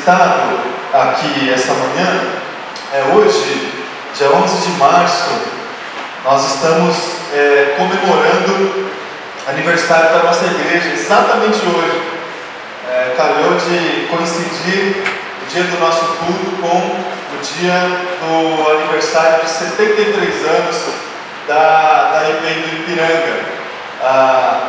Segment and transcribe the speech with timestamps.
[0.00, 0.60] citado
[0.94, 2.22] aqui essa manhã,
[2.94, 3.70] é hoje,
[4.16, 5.30] dia 11 de março,
[6.24, 6.96] nós estamos
[7.34, 8.88] é, comemorando
[9.46, 12.00] aniversário da nossa igreja, exatamente hoje.
[12.90, 15.02] É, calhou de coincidir
[15.42, 17.74] o dia do nosso culto com o dia
[18.20, 20.76] do aniversário de 73 anos
[21.46, 23.40] da, da IPEI do Ipiranga.
[24.02, 24.60] Ah,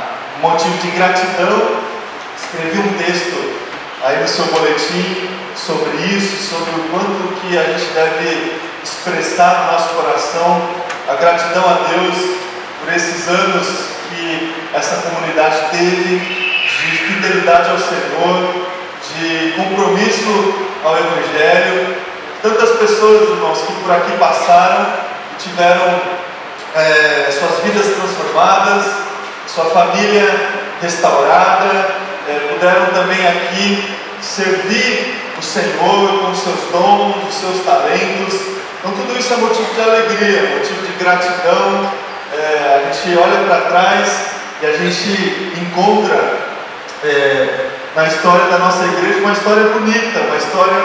[0.41, 1.77] motivo de gratidão,
[2.37, 3.60] escrevi um texto
[4.03, 9.71] aí no seu boletim sobre isso, sobre o quanto que a gente deve expressar no
[9.73, 10.61] nosso coração
[11.07, 12.37] a gratidão a Deus
[12.79, 13.67] por esses anos
[14.09, 18.65] que essa comunidade teve de fidelidade ao Senhor,
[19.15, 21.95] de compromisso ao Evangelho.
[22.41, 24.87] Tantas pessoas, irmãos, que por aqui passaram
[25.33, 26.01] e tiveram
[26.75, 28.85] é, suas vidas transformadas,
[29.47, 30.49] sua família
[30.81, 38.35] restaurada, é, puderam também aqui servir o Senhor com os seus dons, os seus talentos.
[38.79, 41.91] Então, tudo isso é motivo de alegria, motivo de gratidão.
[42.33, 44.25] É, a gente olha para trás
[44.61, 46.37] e a gente encontra
[47.03, 50.81] é, na história da nossa igreja uma história bonita, uma história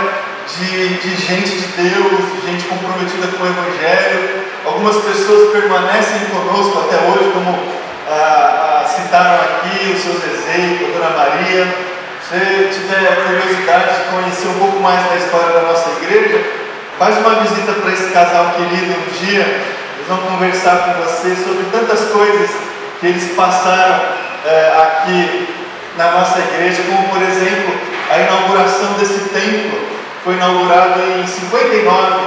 [0.59, 4.47] de, de gente de Deus, de gente comprometida com o Evangelho.
[4.65, 7.59] Algumas pessoas permanecem conosco até hoje, como
[8.09, 11.86] ah, ah, citaram aqui os seus exemplos, a Dona Maria
[12.29, 16.45] você tiver curiosidade de conhecer um pouco mais da história da nossa igreja,
[16.99, 19.43] faz uma visita para esse casal querido um dia.
[19.43, 22.51] Eles vão conversar com você sobre tantas coisas
[23.01, 24.07] que eles passaram
[24.45, 25.55] é, aqui
[25.97, 27.75] na nossa igreja, como por exemplo
[28.11, 29.79] a inauguração desse templo.
[30.25, 32.23] Foi inaugurado em 59,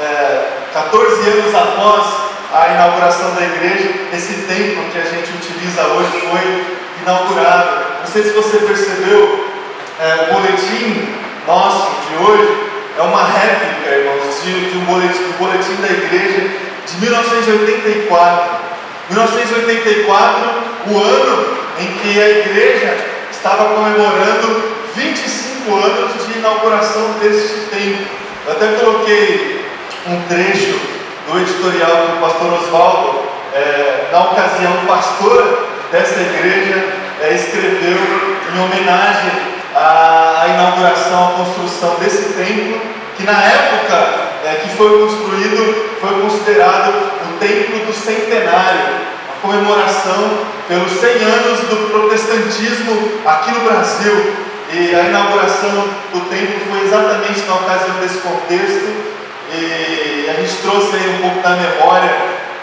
[0.00, 2.06] é, 14 anos após
[2.52, 3.88] a inauguração da igreja.
[4.12, 7.86] Esse templo que a gente utiliza hoje foi inaugurado.
[8.00, 9.44] Não sei se você percebeu,
[10.00, 11.08] é, o boletim
[11.46, 16.48] nosso de hoje é uma réplica, irmãos, de, de um boletim, do boletim da igreja
[16.86, 18.68] de 1984.
[19.10, 20.50] 1984,
[20.88, 22.96] o ano em que a igreja
[23.30, 24.62] estava comemorando
[24.94, 28.06] 25 anos de inauguração deste templo.
[28.46, 29.64] Eu até coloquei
[30.06, 30.78] um trecho
[31.30, 33.20] do editorial do pastor Oswaldo,
[33.54, 36.84] é, na ocasião, pastor dessa igreja
[37.22, 37.98] é, escreveu
[38.54, 39.32] em homenagem
[39.74, 42.80] à, à, inauguração, à construção desse templo,
[43.16, 50.38] que na época é, que foi construído foi considerado o templo do centenário, a comemoração
[50.68, 54.48] pelos 100 anos do protestantismo aqui no Brasil.
[54.70, 59.08] E a inauguração do templo foi exatamente na ocasião desse contexto.
[59.50, 62.14] E a gente trouxe aí um pouco da memória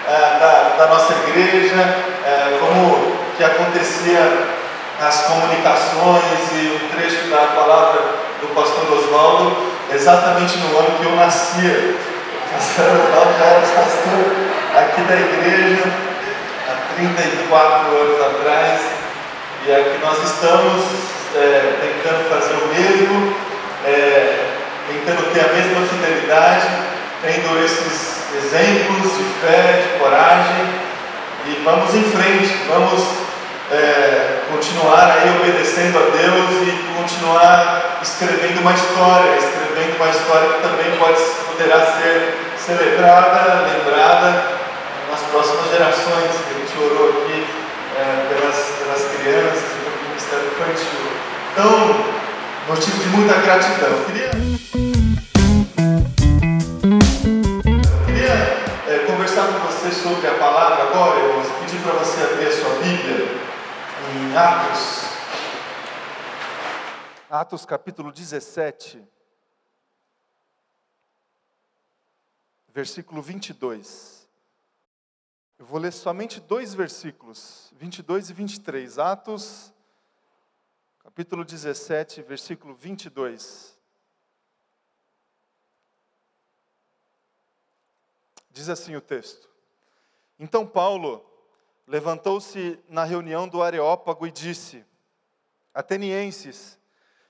[0.07, 2.04] é, da, da, nossa igreja,
[4.99, 8.01] nas comunicações e o trecho da palavra
[8.41, 9.57] do pastor Oswaldo,
[9.91, 11.95] exatamente no ano que eu nascia.
[12.45, 14.45] O pastor Oswaldo já era pastor
[14.77, 15.83] aqui da igreja,
[16.69, 18.81] há 34 anos atrás,
[19.65, 20.83] e aqui nós estamos
[21.35, 23.35] é, tentando fazer o mesmo,
[23.85, 24.45] é,
[24.87, 26.67] tentando ter a mesma fidelidade,
[27.21, 30.85] tendo esses exemplos de fé, de coragem,
[31.47, 33.24] e vamos em frente, vamos
[33.71, 40.61] é, continuar aí obedecendo a Deus e continuar escrevendo uma história, escrevendo uma história que
[40.61, 44.43] também pode, poderá ser celebrada, lembrada
[45.09, 47.47] nas próximas gerações, a gente orou aqui
[47.97, 51.05] é, pelas, pelas crianças, pelo Ministério Infantil.
[51.51, 52.05] Então,
[52.67, 53.89] motivo de muita gratidão.
[53.89, 54.31] Eu queria,
[57.63, 58.35] eu queria
[58.87, 62.69] é, conversar com você sobre a palavra agora, irmãos, pedir para você abrir a sua
[62.83, 63.45] Bíblia
[64.37, 65.05] Atos,
[67.29, 69.01] Atos capítulo 17,
[72.67, 74.27] versículo 22.
[75.57, 78.99] Eu vou ler somente dois versículos, 22 e 23.
[78.99, 79.73] Atos,
[80.99, 83.79] capítulo 17, versículo 22.
[88.51, 89.49] Diz assim o texto:
[90.37, 91.34] Então Paulo
[91.87, 94.85] levantou-se na reunião do Areópago e disse:
[95.73, 96.79] Atenienses,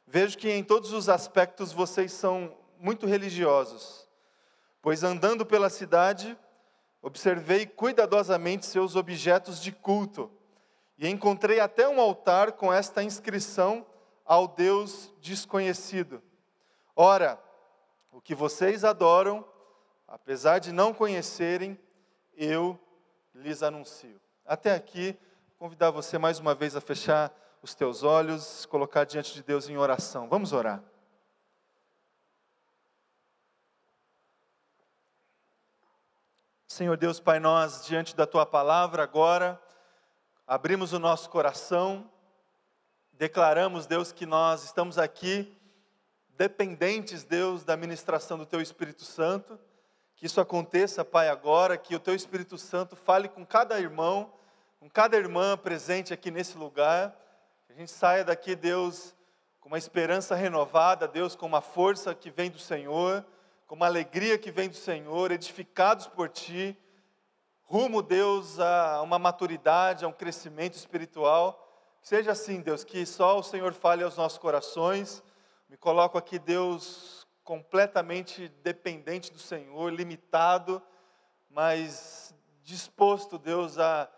[0.07, 4.07] vejo que em todos os aspectos vocês são muito religiosos,
[4.81, 6.37] pois andando pela cidade,
[7.01, 10.31] observei cuidadosamente seus objetos de culto
[10.97, 13.85] e encontrei até um altar com esta inscrição
[14.25, 16.21] ao Deus desconhecido.
[16.95, 17.39] Ora,
[18.11, 19.45] o que vocês adoram,
[20.07, 21.77] apesar de não conhecerem,
[22.37, 22.79] eu
[23.33, 24.24] lhes anuncio.
[24.47, 25.17] Até aqui,
[25.57, 29.75] convidar você mais uma vez a fechar os teus olhos, colocar diante de Deus em
[29.75, 30.29] oração.
[30.29, 30.83] Vamos orar.
[36.67, 39.59] Senhor Deus, Pai, nós, diante da Tua palavra agora,
[40.45, 42.07] abrimos o nosso coração,
[43.13, 45.57] declaramos, Deus, que nós estamos aqui
[46.37, 49.59] dependentes, Deus, da ministração do Teu Espírito Santo
[50.15, 54.31] que isso aconteça, Pai, agora, que o teu Espírito Santo fale com cada irmão,
[54.79, 57.13] com cada irmã presente aqui nesse lugar.
[57.67, 59.13] Que a gente saia daqui, Deus,
[59.59, 63.25] com uma esperança renovada, Deus, com uma força que vem do Senhor,
[63.67, 66.77] com uma alegria que vem do Senhor, edificados por Ti,
[67.63, 71.61] rumo, Deus, a uma maturidade, a um crescimento espiritual.
[72.01, 75.21] Que seja assim, Deus, que só o Senhor fale aos nossos corações.
[75.67, 77.14] Me coloco aqui, Deus,
[77.45, 80.81] completamente dependente do Senhor, limitado,
[81.47, 82.33] mas
[82.63, 84.09] disposto, Deus, a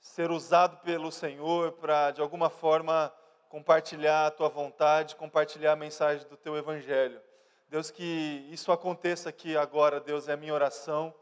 [0.00, 3.12] ser usado pelo Senhor para, de alguma forma,
[3.50, 7.20] compartilhar a tua vontade, compartilhar a mensagem do teu evangelho.
[7.68, 11.14] Deus, que isso aconteça aqui agora, Deus, é a minha oração,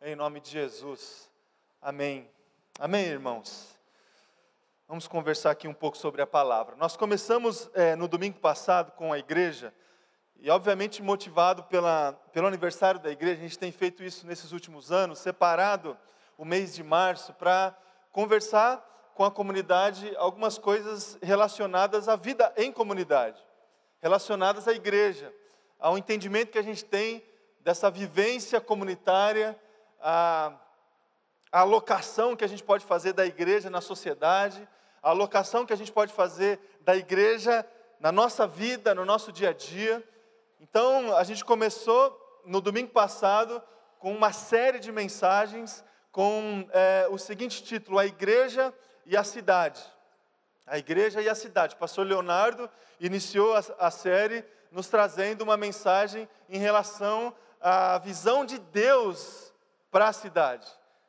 [0.00, 1.28] em nome de Jesus.
[1.82, 2.30] Amém.
[2.78, 3.76] Amém, irmãos.
[4.86, 6.76] Vamos conversar aqui um pouco sobre a palavra.
[6.76, 9.74] Nós começamos é, no domingo passado com a igreja
[10.40, 14.92] e, obviamente, motivado pela, pelo aniversário da igreja, a gente tem feito isso nesses últimos
[14.92, 15.96] anos, separado
[16.38, 17.76] o mês de março para
[18.12, 18.84] conversar
[19.14, 23.42] com a comunidade algumas coisas relacionadas à vida em comunidade,
[24.00, 25.32] relacionadas à igreja,
[25.78, 27.24] ao entendimento que a gente tem
[27.60, 29.58] dessa vivência comunitária,
[30.00, 30.52] a,
[31.50, 34.68] a alocação que a gente pode fazer da igreja na sociedade,
[35.02, 37.66] a alocação que a gente pode fazer da igreja
[37.98, 40.06] na nossa vida, no nosso dia a dia.
[40.58, 43.62] Então, a gente começou no domingo passado
[43.98, 48.72] com uma série de mensagens com é, o seguinte título: A Igreja
[49.04, 49.82] e a Cidade.
[50.66, 51.74] A Igreja e a Cidade.
[51.74, 58.44] O pastor Leonardo iniciou a, a série nos trazendo uma mensagem em relação à visão
[58.44, 59.52] de Deus
[59.90, 60.66] para a cidade,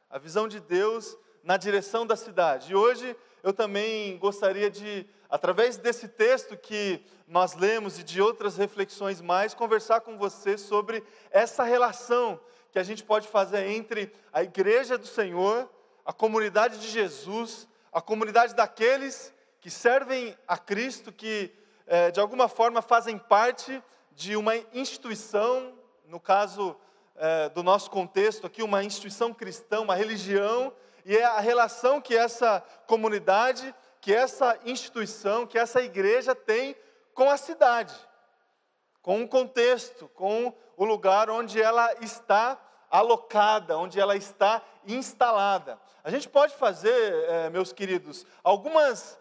[0.10, 2.72] a visão de Deus na direção da cidade.
[2.72, 8.58] E hoje eu também gostaria de, através desse texto que nós lemos e de outras
[8.58, 12.40] reflexões mais, conversar com você sobre essa relação
[12.72, 15.70] que a gente pode fazer entre a igreja do Senhor,
[16.06, 21.52] a comunidade de Jesus, a comunidade daqueles que servem a Cristo, que
[21.86, 23.82] é, de alguma forma fazem parte
[24.12, 25.74] de uma instituição,
[26.06, 26.76] no caso
[27.16, 30.74] é, do nosso contexto aqui, uma instituição cristã, uma religião
[31.08, 33.74] e é a relação que essa comunidade,
[34.08, 36.78] que essa instituição, que essa igreja tem
[37.14, 37.94] com a cidade,
[39.02, 42.58] com o contexto, com o lugar onde ela está
[42.90, 45.78] alocada, onde ela está instalada.
[46.06, 46.90] A gente pode fazer,
[47.26, 49.20] é, meus queridos, algumas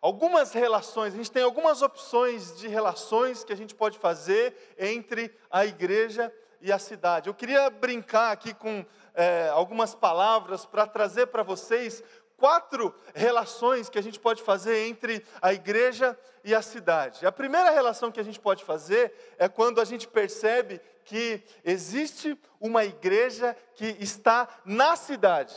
[0.00, 5.32] algumas relações, a gente tem algumas opções de relações que a gente pode fazer entre
[5.48, 7.28] a igreja e a cidade.
[7.28, 8.84] Eu queria brincar aqui com
[9.14, 12.02] é, algumas palavras para trazer para vocês
[12.42, 17.24] quatro relações que a gente pode fazer entre a igreja e a cidade.
[17.24, 22.36] A primeira relação que a gente pode fazer é quando a gente percebe que existe
[22.60, 25.54] uma igreja que está na cidade.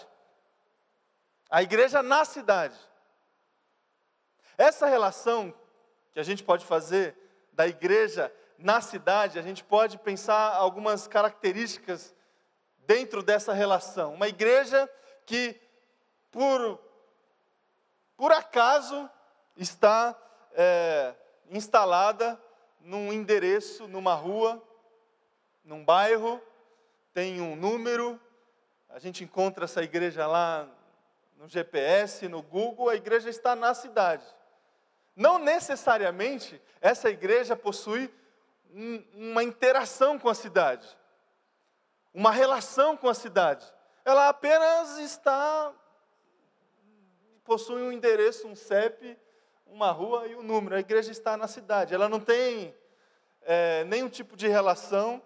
[1.49, 2.77] A igreja na cidade.
[4.55, 5.51] Essa relação
[6.11, 7.17] que a gente pode fazer
[7.51, 12.13] da igreja na cidade, a gente pode pensar algumas características
[12.85, 14.13] dentro dessa relação.
[14.13, 14.87] Uma igreja
[15.25, 15.59] que,
[16.35, 16.79] por,
[18.17, 19.09] por acaso,
[19.55, 20.13] está
[20.51, 21.15] é,
[21.49, 22.37] instalada
[22.81, 24.61] num endereço, numa rua,
[25.63, 26.41] num bairro,
[27.13, 28.19] tem um número,
[28.89, 30.67] a gente encontra essa igreja lá
[31.37, 34.25] no GPS, no Google, a igreja está na cidade.
[35.15, 38.13] Não necessariamente essa igreja possui
[38.73, 40.85] um, uma interação com a cidade
[42.15, 43.65] uma relação com a cidade.
[44.05, 45.73] Ela apenas está,
[47.45, 49.15] possui um endereço, um CEP,
[49.67, 50.75] uma rua e um número.
[50.75, 51.93] A igreja está na cidade.
[51.93, 52.75] Ela não tem
[53.43, 55.21] é, nenhum tipo de relação,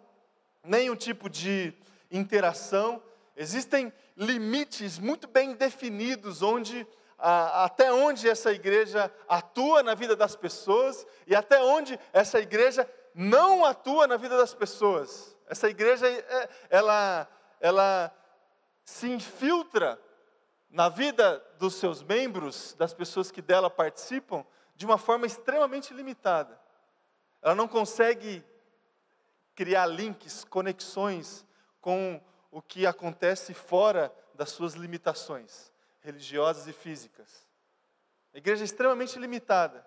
[0.63, 1.73] nenhum tipo de
[2.11, 3.01] interação.
[3.37, 6.85] Existem limites muito bem definidos onde
[7.17, 12.89] a, até onde essa igreja atua na vida das pessoas e até onde essa igreja
[13.15, 15.37] não atua na vida das pessoas.
[15.47, 17.27] Essa igreja, é, ela,
[17.61, 18.13] ela
[18.83, 19.97] se infiltra
[20.69, 24.45] na vida dos seus membros, das pessoas que dela participam,
[24.75, 26.59] de uma forma extremamente limitada.
[27.41, 28.43] Ela não consegue
[29.55, 31.45] criar links, conexões
[31.81, 32.21] com
[32.51, 35.71] o que acontece fora das suas limitações
[36.01, 37.47] religiosas e físicas.
[38.33, 39.85] A igreja é extremamente limitada.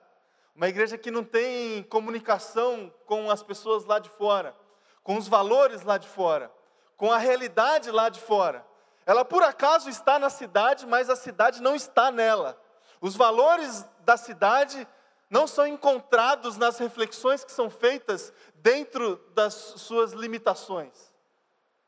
[0.54, 4.54] Uma igreja que não tem comunicação com as pessoas lá de fora
[5.02, 6.50] com os valores lá de fora,
[6.96, 8.64] com a realidade lá de fora.
[9.04, 12.60] Ela por acaso está na cidade, mas a cidade não está nela.
[13.00, 14.86] Os valores da cidade
[15.28, 21.12] não são encontrados nas reflexões que são feitas dentro das suas limitações.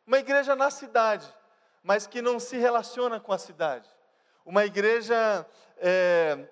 [0.06, 1.26] Uma igreja na cidade,
[1.82, 3.88] mas que não se relaciona com a cidade.
[4.44, 6.48] Uma igreja, é,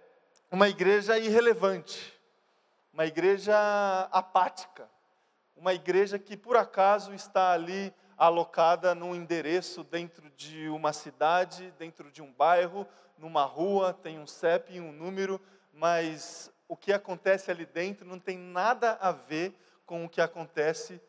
[0.50, 2.20] uma igreja irrelevante,
[2.92, 3.56] uma igreja
[4.12, 4.88] apática,
[5.56, 7.92] uma igreja que por acaso está ali
[8.22, 12.86] alocada num endereço dentro de uma cidade, dentro de um bairro,
[13.18, 15.40] numa rua, tem um CEP e um número,
[15.72, 19.52] mas o que acontece ali dentro não tem nada a ver
[19.84, 21.00] com o que acontece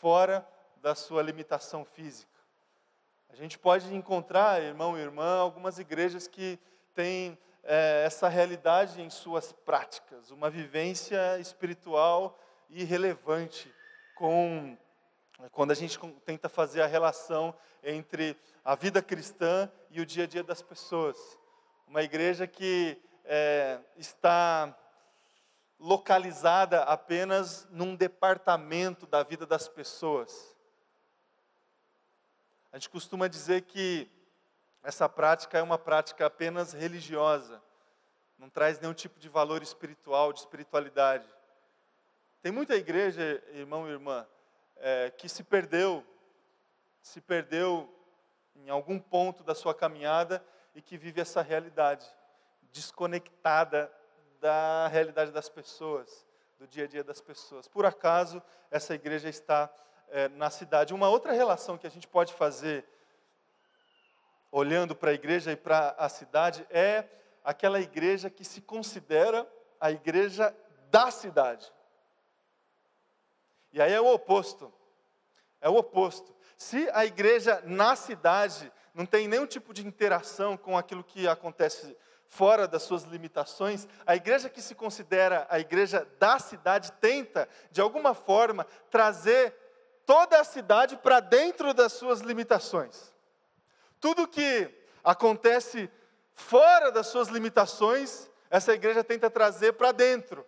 [0.00, 0.46] fora
[0.80, 2.30] da sua limitação física.
[3.28, 6.60] A gente pode encontrar, irmão e irmã, algumas igrejas que
[6.94, 12.38] têm é, essa realidade em suas práticas, uma vivência espiritual
[12.70, 13.68] irrelevante
[14.14, 14.78] com
[15.50, 20.26] quando a gente tenta fazer a relação entre a vida cristã e o dia a
[20.26, 21.16] dia das pessoas.
[21.86, 24.76] Uma igreja que é, está
[25.78, 30.56] localizada apenas num departamento da vida das pessoas.
[32.72, 34.08] A gente costuma dizer que
[34.82, 37.62] essa prática é uma prática apenas religiosa,
[38.38, 41.26] não traz nenhum tipo de valor espiritual, de espiritualidade.
[42.40, 44.26] Tem muita igreja, irmão e irmã,
[44.82, 46.04] é, que se perdeu,
[47.00, 47.88] se perdeu
[48.56, 52.04] em algum ponto da sua caminhada e que vive essa realidade
[52.72, 53.90] desconectada
[54.40, 56.26] da realidade das pessoas,
[56.58, 57.68] do dia a dia das pessoas.
[57.68, 59.72] Por acaso, essa igreja está
[60.08, 60.92] é, na cidade.
[60.92, 62.84] Uma outra relação que a gente pode fazer,
[64.50, 67.04] olhando para a igreja e para a cidade, é
[67.44, 69.48] aquela igreja que se considera
[69.80, 70.54] a igreja
[70.90, 71.72] da cidade.
[73.72, 74.72] E aí é o oposto.
[75.60, 76.34] É o oposto.
[76.56, 81.96] Se a igreja na cidade não tem nenhum tipo de interação com aquilo que acontece
[82.26, 87.80] fora das suas limitações, a igreja que se considera a igreja da cidade tenta, de
[87.80, 89.54] alguma forma, trazer
[90.06, 93.12] toda a cidade para dentro das suas limitações.
[94.00, 94.72] Tudo que
[95.04, 95.90] acontece
[96.34, 100.46] fora das suas limitações, essa igreja tenta trazer para dentro,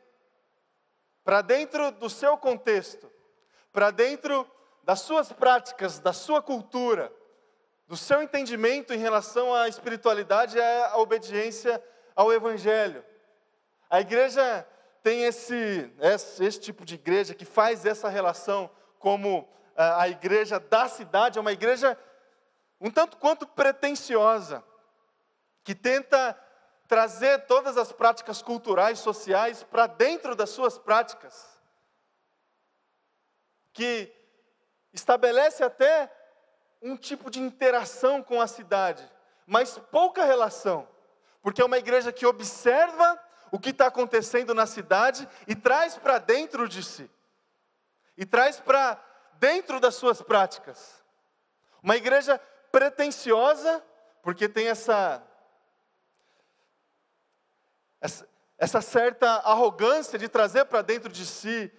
[1.24, 3.10] para dentro do seu contexto
[3.74, 4.48] para dentro
[4.84, 7.12] das suas práticas, da sua cultura,
[7.88, 11.82] do seu entendimento em relação à espiritualidade e à obediência
[12.14, 13.04] ao Evangelho.
[13.90, 14.64] A igreja
[15.02, 20.60] tem esse, esse, esse tipo de igreja que faz essa relação como a, a igreja
[20.60, 21.98] da cidade, é uma igreja
[22.80, 24.62] um tanto quanto pretensiosa,
[25.64, 26.38] que tenta
[26.86, 31.54] trazer todas as práticas culturais, sociais para dentro das suas práticas
[33.72, 34.12] que
[34.92, 36.10] estabelece até
[36.80, 39.04] um tipo de interação com a cidade,
[39.46, 40.86] mas pouca relação,
[41.42, 46.18] porque é uma igreja que observa o que está acontecendo na cidade e traz para
[46.18, 47.10] dentro de si,
[48.16, 49.02] e traz para
[49.34, 51.02] dentro das suas práticas.
[51.82, 53.82] Uma igreja pretensiosa,
[54.22, 55.22] porque tem essa,
[58.04, 61.72] essa, essa certa arrogância de trazer para dentro de si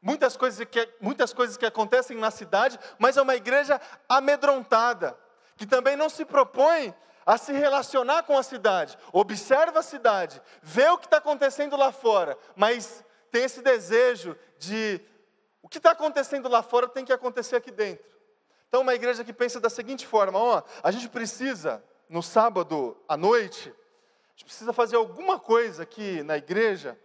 [0.00, 3.78] muitas coisas, que, muitas coisas que acontecem na cidade, mas é uma igreja
[4.08, 5.14] amedrontada,
[5.54, 6.94] que também não se propõe
[7.26, 11.92] a se relacionar com a cidade, observa a cidade, vê o que está acontecendo lá
[11.92, 15.02] fora, mas tem esse desejo de
[15.60, 18.06] o que está acontecendo lá fora tem que acontecer aqui dentro.
[18.68, 23.16] Então, uma igreja que pensa da seguinte forma: ó, a gente precisa, no sábado à
[23.16, 23.74] noite,
[24.36, 26.98] gente precisa fazer alguma coisa aqui na igreja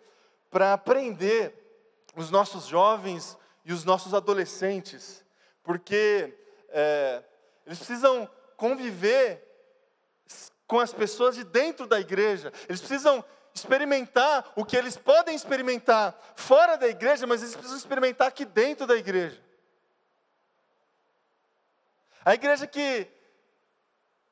[0.49, 1.55] para aprender
[2.13, 5.23] os nossos jovens e os nossos adolescentes,
[5.63, 7.23] porque é,
[7.65, 9.47] eles precisam conviver
[10.67, 13.23] com as pessoas de dentro da igreja, eles precisam
[13.55, 18.85] experimentar o que eles podem experimentar fora da igreja, mas eles precisam experimentar aqui dentro
[18.85, 19.41] da igreja.
[22.25, 23.07] A igreja que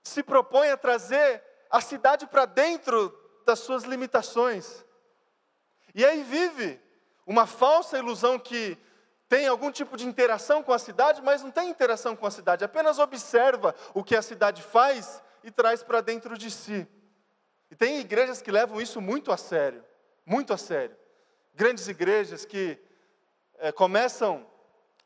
[0.03, 4.85] se propõe a trazer a cidade para dentro das suas limitações,
[5.93, 6.79] e aí vive
[7.25, 8.77] uma falsa ilusão que
[9.27, 12.63] tem algum tipo de interação com a cidade, mas não tem interação com a cidade,
[12.63, 16.87] apenas observa o que a cidade faz e traz para dentro de si.
[17.69, 19.85] E tem igrejas que levam isso muito a sério,
[20.25, 20.97] muito a sério.
[21.53, 22.79] Grandes igrejas que
[23.59, 24.45] é, começam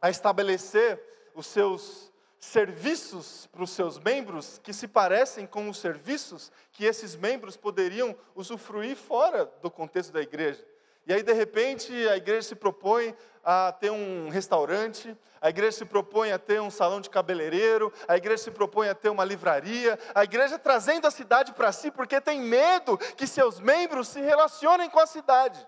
[0.01, 1.01] a estabelecer
[1.35, 2.12] os seus
[2.43, 8.15] serviços para os seus membros que se parecem com os serviços que esses membros poderiam
[8.35, 10.63] usufruir fora do contexto da igreja.
[11.07, 15.85] E aí, de repente, a igreja se propõe a ter um restaurante, a igreja se
[15.85, 19.97] propõe a ter um salão de cabeleireiro, a igreja se propõe a ter uma livraria,
[20.13, 24.89] a igreja trazendo a cidade para si, porque tem medo que seus membros se relacionem
[24.89, 25.65] com a cidade.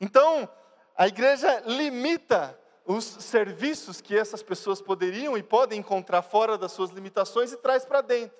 [0.00, 0.48] Então,
[0.96, 2.58] a igreja limita
[2.90, 7.84] os serviços que essas pessoas poderiam e podem encontrar fora das suas limitações e traz
[7.84, 8.36] para dentro.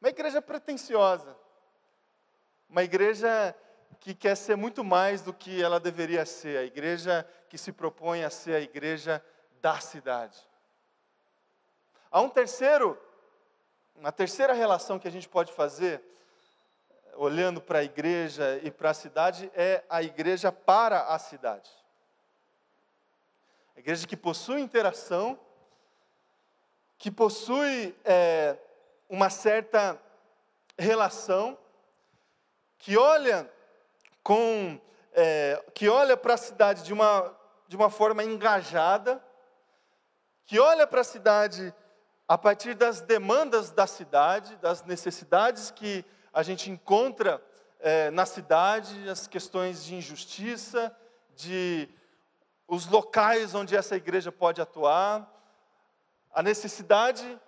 [0.00, 1.36] Uma igreja pretensiosa,
[2.68, 3.52] uma igreja
[3.98, 8.22] que quer ser muito mais do que ela deveria ser, a igreja que se propõe
[8.22, 9.20] a ser a igreja
[9.60, 10.38] da cidade.
[12.12, 12.96] Há um terceiro,
[13.96, 16.00] uma terceira relação que a gente pode fazer,
[17.14, 21.81] olhando para a igreja e para a cidade, é a igreja para a cidade.
[23.82, 25.36] Igreja que possui interação,
[26.96, 28.56] que possui é,
[29.08, 30.00] uma certa
[30.78, 31.58] relação,
[32.78, 33.52] que olha
[34.22, 34.80] com
[35.12, 37.36] é, que olha para a cidade de uma,
[37.66, 39.20] de uma forma engajada,
[40.46, 41.74] que olha para a cidade
[42.28, 47.42] a partir das demandas da cidade, das necessidades que a gente encontra
[47.80, 50.96] é, na cidade, as questões de injustiça,
[51.34, 51.88] de
[52.72, 55.30] os locais onde essa igreja pode atuar,
[56.32, 57.38] a necessidade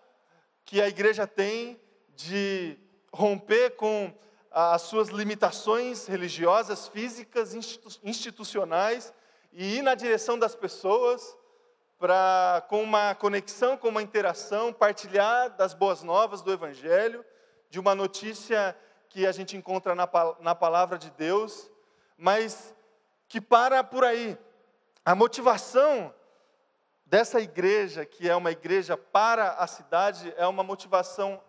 [0.66, 1.80] que a igreja tem
[2.14, 2.76] de
[3.10, 4.12] romper com
[4.50, 7.54] as suas limitações religiosas, físicas,
[8.04, 9.14] institucionais
[9.50, 11.34] e ir na direção das pessoas
[11.98, 17.24] para com uma conexão, com uma interação, partilhar das boas novas do evangelho,
[17.70, 18.76] de uma notícia
[19.08, 20.06] que a gente encontra na,
[20.40, 21.70] na palavra de Deus,
[22.14, 22.76] mas
[23.26, 24.36] que para por aí.
[25.04, 26.14] A motivação
[27.04, 31.42] dessa igreja, que é uma igreja para a cidade, é uma motivação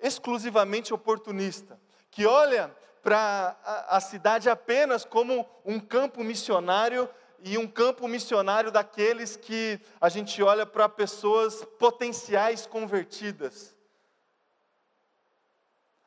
[0.00, 1.78] exclusivamente oportunista
[2.10, 3.56] que olha para
[3.88, 7.08] a, cidade apenas como um campo missionário
[7.40, 13.76] e um campo missionário daqueles que a gente olha para pessoas potenciais convertidas.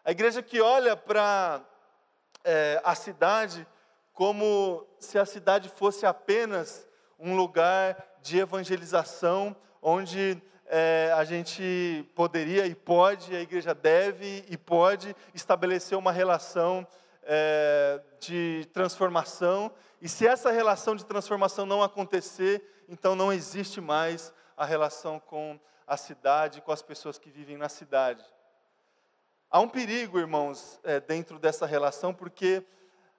[0.03, 1.61] A igreja que olha para
[2.43, 3.67] é, a cidade
[4.15, 6.87] como se a cidade fosse apenas
[7.19, 14.57] um lugar de evangelização, onde é, a gente poderia e pode, a igreja deve e
[14.57, 16.87] pode estabelecer uma relação
[17.23, 19.69] é, de transformação,
[20.01, 25.59] e se essa relação de transformação não acontecer, então não existe mais a relação com
[25.85, 28.23] a cidade, com as pessoas que vivem na cidade.
[29.51, 32.63] Há um perigo, irmãos, é, dentro dessa relação, porque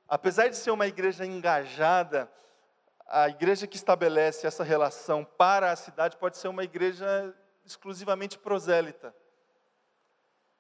[0.08, 2.30] apesar de ser uma igreja engajada,
[3.06, 9.14] a igreja que estabelece essa relação para a cidade pode ser uma igreja exclusivamente prosélita,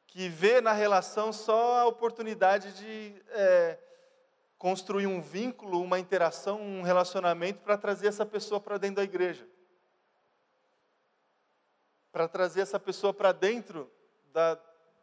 [0.06, 3.78] que vê na relação só a oportunidade de é,
[4.58, 9.46] construir um vínculo, uma interação, um relacionamento para trazer essa pessoa para dentro da igreja.
[12.10, 13.90] Para trazer essa pessoa para dentro
[14.32, 14.58] da,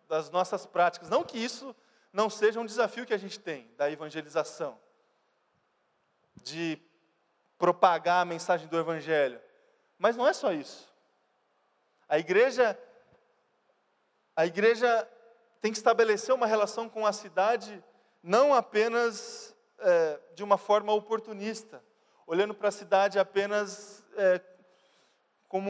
[0.07, 1.09] das nossas práticas.
[1.09, 1.75] Não que isso
[2.13, 4.79] não seja um desafio que a gente tem da evangelização,
[6.35, 6.79] de
[7.57, 9.41] propagar a mensagem do Evangelho.
[9.97, 10.93] Mas não é só isso.
[12.07, 12.77] A igreja,
[14.35, 15.09] a igreja
[15.59, 17.83] tem que estabelecer uma relação com a cidade
[18.21, 21.83] não apenas é, de uma forma oportunista,
[22.27, 24.39] olhando para a cidade apenas é,
[25.47, 25.69] como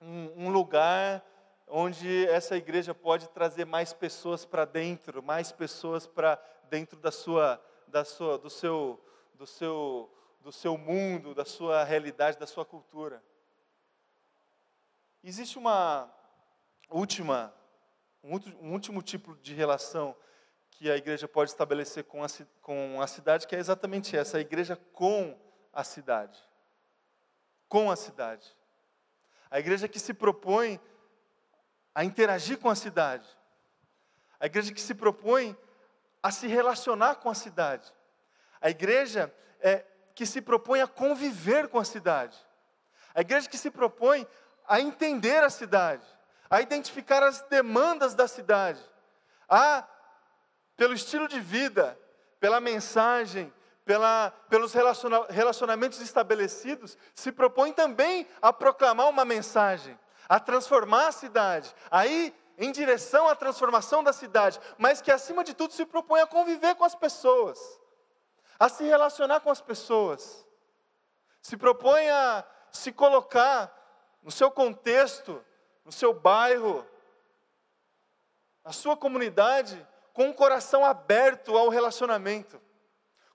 [0.00, 1.24] um, um lugar
[1.70, 7.62] onde essa igreja pode trazer mais pessoas para dentro, mais pessoas para dentro da sua,
[7.86, 9.00] da sua, do seu,
[9.34, 13.22] do seu do seu mundo, da sua realidade, da sua cultura.
[15.22, 16.10] Existe uma
[16.88, 17.52] última,
[18.22, 20.16] um último tipo de relação
[20.70, 22.28] que a igreja pode estabelecer com a,
[22.62, 25.38] com a cidade, que é exatamente essa, a igreja com
[25.72, 26.42] a cidade.
[27.68, 28.56] Com a cidade.
[29.50, 30.80] A igreja que se propõe
[31.98, 33.26] a interagir com a cidade.
[34.38, 35.58] A igreja que se propõe
[36.22, 37.92] a se relacionar com a cidade.
[38.60, 39.84] A igreja é,
[40.14, 42.38] que se propõe a conviver com a cidade.
[43.12, 44.24] A igreja que se propõe
[44.68, 46.06] a entender a cidade,
[46.48, 48.80] a identificar as demandas da cidade,
[49.48, 49.84] a,
[50.76, 51.98] pelo estilo de vida,
[52.38, 53.52] pela mensagem,
[53.84, 54.72] pela, pelos
[55.30, 62.34] relacionamentos estabelecidos, se propõe também a proclamar uma mensagem, a transformar a cidade, a ir
[62.58, 66.74] em direção à transformação da cidade, mas que acima de tudo se propõe a conviver
[66.74, 67.58] com as pessoas
[68.58, 70.44] a se relacionar com as pessoas,
[71.40, 73.72] se propõe a se colocar
[74.22, 75.44] no seu contexto,
[75.84, 76.84] no seu bairro,
[78.64, 82.60] na sua comunidade, com o coração aberto ao relacionamento,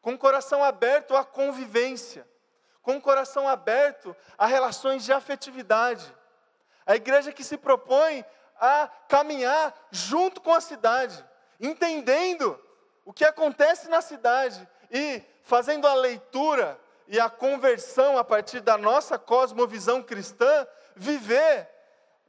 [0.01, 2.27] com o coração aberto à convivência,
[2.82, 6.13] com o coração aberto a relações de afetividade.
[6.86, 8.26] A igreja que se propõe
[8.60, 11.24] a caminhar junto com a cidade,
[11.60, 12.60] entendendo
[13.06, 18.78] o que acontece na cidade e fazendo a leitura e a conversão a partir da
[18.78, 20.65] nossa cosmovisão cristã,
[20.96, 21.69] viver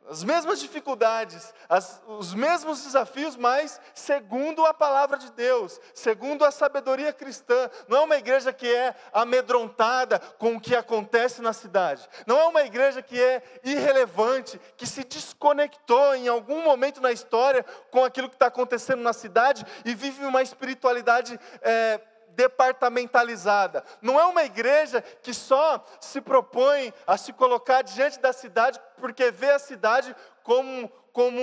[0.09, 6.51] as mesmas dificuldades, as, os mesmos desafios, mas segundo a palavra de Deus, segundo a
[6.51, 7.71] sabedoria cristã.
[7.89, 12.07] Não é uma igreja que é amedrontada com o que acontece na cidade.
[12.27, 17.65] Não é uma igreja que é irrelevante, que se desconectou em algum momento na história
[17.91, 21.41] com aquilo que está acontecendo na cidade e vive uma espiritualidade.
[21.63, 22.01] É,
[22.35, 23.85] departamentalizada.
[24.03, 29.31] Não é uma igreja que só se propõe a se colocar diante da cidade porque
[29.31, 31.41] vê a cidade como, como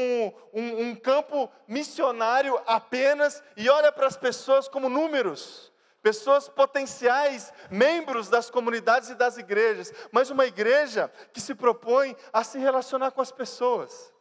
[0.54, 5.72] um, um campo missionário apenas e olha para as pessoas como números.
[6.02, 12.44] Pessoas potenciais, membros das comunidades e das igrejas, mas uma igreja que se propõe a
[12.44, 14.12] se relacionar com as pessoas,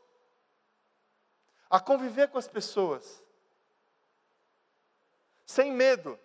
[1.70, 3.24] a conviver com as pessoas,
[5.46, 6.18] sem medo,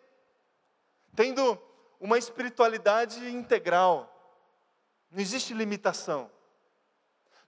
[1.15, 1.59] tendo
[1.99, 4.11] uma espiritualidade integral.
[5.09, 6.29] Não existe limitação.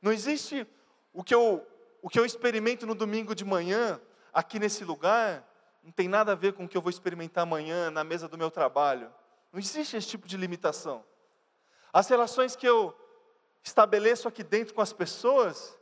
[0.01, 0.65] Não existe
[1.13, 1.65] o que eu,
[2.01, 3.99] o que eu experimento no domingo de manhã,
[4.34, 5.45] aqui nesse lugar,
[5.84, 8.38] não tem nada a ver com o que eu vou experimentar amanhã na mesa do
[8.38, 9.13] meu trabalho.
[9.51, 11.03] Não existe esse tipo de limitação.
[11.91, 12.95] As relações que eu
[13.63, 15.77] estabeleço aqui dentro com as pessoas,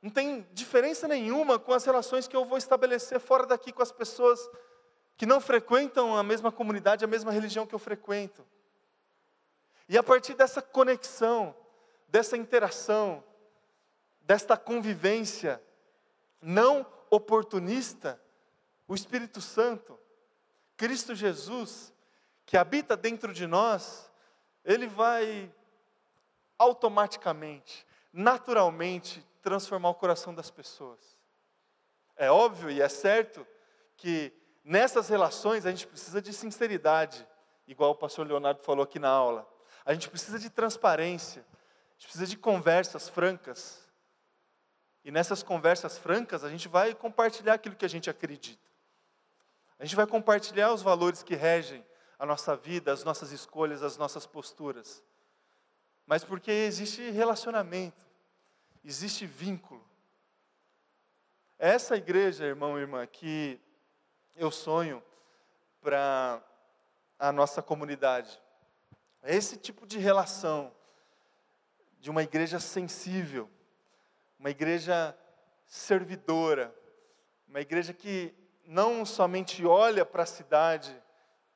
[0.00, 3.90] não tem diferença nenhuma com as relações que eu vou estabelecer fora daqui com as
[3.90, 4.48] pessoas
[5.18, 8.46] que não frequentam a mesma comunidade, a mesma religião que eu frequento.
[9.88, 11.54] E a partir dessa conexão,
[12.06, 13.24] dessa interação,
[14.20, 15.60] desta convivência
[16.40, 18.20] não oportunista,
[18.86, 19.98] o Espírito Santo,
[20.76, 21.92] Cristo Jesus,
[22.46, 24.08] que habita dentro de nós,
[24.64, 25.52] ele vai
[26.56, 31.18] automaticamente, naturalmente transformar o coração das pessoas.
[32.14, 33.44] É óbvio e é certo
[33.96, 34.32] que
[34.68, 37.26] nessas relações a gente precisa de sinceridade,
[37.66, 39.48] igual o pastor Leonardo falou aqui na aula.
[39.82, 43.88] A gente precisa de transparência, a gente precisa de conversas francas.
[45.02, 48.68] E nessas conversas francas a gente vai compartilhar aquilo que a gente acredita.
[49.78, 51.82] A gente vai compartilhar os valores que regem
[52.18, 55.02] a nossa vida, as nossas escolhas, as nossas posturas.
[56.04, 58.04] Mas porque existe relacionamento,
[58.84, 59.82] existe vínculo.
[61.58, 63.58] Essa igreja, irmão e irmã, que
[64.38, 65.02] eu sonho
[65.80, 66.40] para
[67.18, 68.40] a nossa comunidade.
[69.20, 70.72] É esse tipo de relação
[71.98, 73.50] de uma igreja sensível,
[74.38, 75.16] uma igreja
[75.66, 76.72] servidora,
[77.48, 78.32] uma igreja que
[78.64, 80.96] não somente olha para a cidade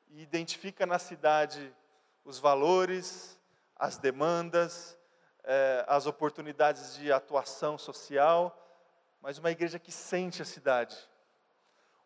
[0.09, 1.73] e identifica na cidade
[2.25, 3.39] os valores,
[3.77, 4.99] as demandas,
[5.45, 8.59] eh, as oportunidades de atuação social,
[9.21, 10.97] mas uma igreja que sente a cidade,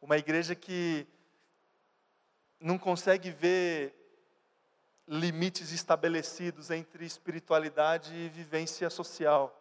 [0.02, 1.08] uma igreja que
[2.60, 3.94] não consegue ver
[5.08, 9.58] limites estabelecidos entre espiritualidade e vivência social,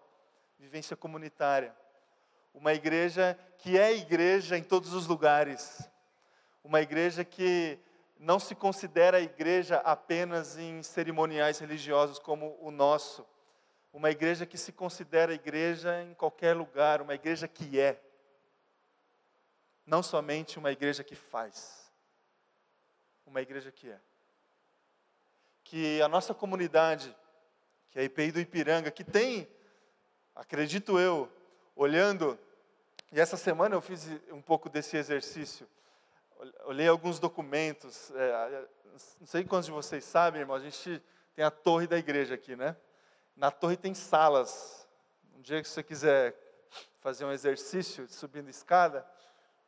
[0.58, 1.74] vivência comunitária.
[2.52, 5.88] Uma igreja que é igreja em todos os lugares.
[6.64, 7.78] Uma igreja que
[8.18, 13.26] não se considera igreja apenas em cerimoniais religiosos como o nosso.
[13.92, 18.00] Uma igreja que se considera igreja em qualquer lugar, uma igreja que é
[19.86, 21.90] não somente uma igreja que faz,
[23.24, 24.00] uma igreja que é.
[25.62, 27.16] Que a nossa comunidade,
[27.90, 29.48] que é a IPI do Ipiranga, que tem,
[30.34, 31.30] acredito eu,
[31.74, 32.38] olhando,
[33.12, 35.68] e essa semana eu fiz um pouco desse exercício,
[36.64, 38.68] olhei alguns documentos, é,
[39.20, 41.02] não sei quantos de vocês sabem, irmão, a gente
[41.34, 42.76] tem a torre da igreja aqui, né?
[43.36, 44.88] Na torre tem salas.
[45.36, 46.34] Um dia que você quiser
[47.00, 49.06] fazer um exercício subindo escada,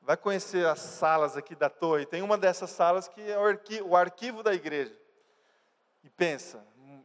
[0.01, 2.07] vai conhecer as salas aqui da torre.
[2.07, 4.97] Tem uma dessas salas que é o arquivo, o arquivo da igreja.
[6.03, 7.05] E pensa, hum,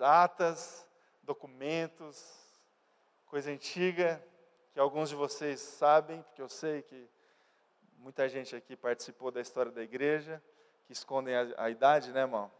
[0.00, 0.86] atas,
[1.22, 2.22] documentos,
[3.26, 4.22] coisa antiga,
[4.72, 7.08] que alguns de vocês sabem, porque eu sei que
[7.98, 10.42] muita gente aqui participou da história da igreja,
[10.86, 12.50] que escondem a, a idade, né, irmão?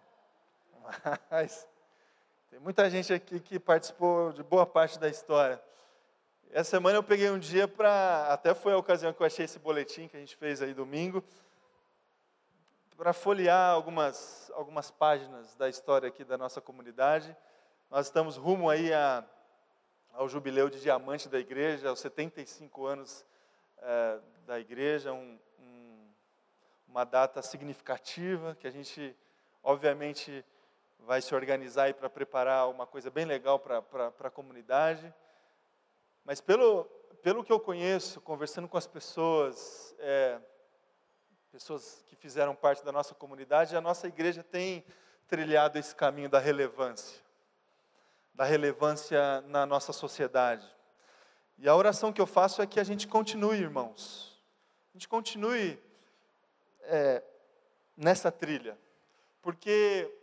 [1.31, 1.67] Mas
[2.51, 5.63] tem muita gente aqui que participou de boa parte da história.
[6.51, 9.59] Essa semana eu peguei um dia para, até foi a ocasião que eu achei esse
[9.59, 11.23] boletim que a gente fez aí domingo,
[12.97, 17.37] para folhear algumas, algumas páginas da história aqui da nossa comunidade.
[17.91, 19.23] Nós estamos rumo aí a,
[20.15, 23.27] ao jubileu de diamante da igreja, aos 75 anos
[23.83, 26.07] é, da igreja, um, um,
[26.89, 29.15] uma data significativa que a gente,
[29.63, 30.43] obviamente,
[31.01, 33.83] vai se organizar para preparar uma coisa bem legal para
[34.25, 35.13] a comunidade.
[36.29, 36.85] Mas pelo,
[37.23, 40.39] pelo que eu conheço, conversando com as pessoas, é,
[41.51, 44.85] pessoas que fizeram parte da nossa comunidade, a nossa igreja tem
[45.27, 47.19] trilhado esse caminho da relevância,
[48.35, 50.71] da relevância na nossa sociedade.
[51.57, 54.39] E a oração que eu faço é que a gente continue, irmãos,
[54.91, 55.83] a gente continue
[56.83, 57.23] é,
[57.97, 58.79] nessa trilha,
[59.41, 60.15] porque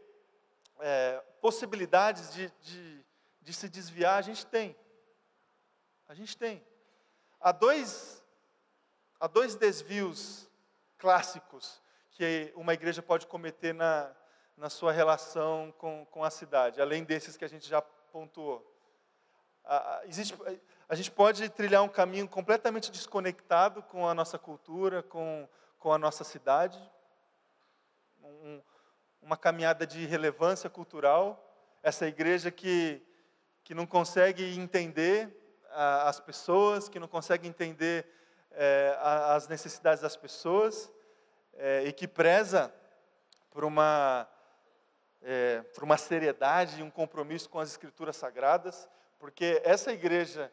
[0.82, 3.04] é, possibilidades de, de,
[3.42, 4.76] de se desviar a gente tem,
[6.08, 6.64] a gente tem.
[7.40, 8.24] Há dois,
[9.20, 10.48] há dois desvios
[10.98, 14.12] clássicos que uma igreja pode cometer na,
[14.56, 18.72] na sua relação com, com a cidade, além desses que a gente já pontuou.
[19.64, 20.38] A, existe,
[20.88, 25.48] a gente pode trilhar um caminho completamente desconectado com a nossa cultura, com,
[25.80, 26.80] com a nossa cidade,
[28.24, 28.62] um,
[29.22, 31.42] uma caminhada de relevância cultural,
[31.82, 33.02] essa igreja que,
[33.64, 35.45] que não consegue entender
[35.76, 38.06] as pessoas, que não consegue entender
[38.52, 40.92] é, as necessidades das pessoas,
[41.54, 42.74] é, e que preza
[43.52, 44.28] por uma,
[45.22, 50.52] é, por uma seriedade e um compromisso com as escrituras sagradas, porque essa igreja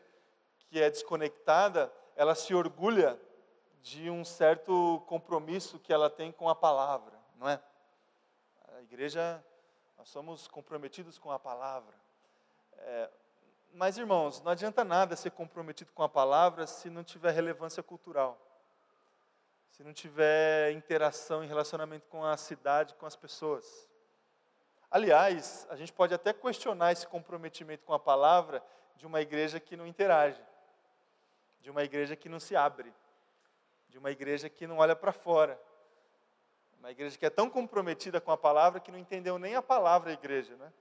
[0.70, 3.20] que é desconectada, ela se orgulha
[3.82, 7.60] de um certo compromisso que ela tem com a palavra, não é?
[8.76, 9.44] A igreja,
[9.98, 11.94] nós somos comprometidos com a palavra.
[12.78, 13.10] É,
[13.74, 18.38] mas, irmãos, não adianta nada ser comprometido com a palavra se não tiver relevância cultural
[19.72, 23.88] se não tiver interação e relacionamento com a cidade, com as pessoas.
[24.90, 28.62] Aliás, a gente pode até questionar esse comprometimento com a palavra
[28.96, 30.40] de uma igreja que não interage,
[31.62, 32.92] de uma igreja que não se abre,
[33.88, 35.58] de uma igreja que não olha para fora.
[36.78, 40.12] Uma igreja que é tão comprometida com a palavra que não entendeu nem a palavra
[40.12, 40.72] igreja, né?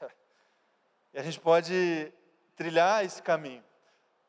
[1.12, 2.12] E a gente pode
[2.56, 3.62] trilhar esse caminho.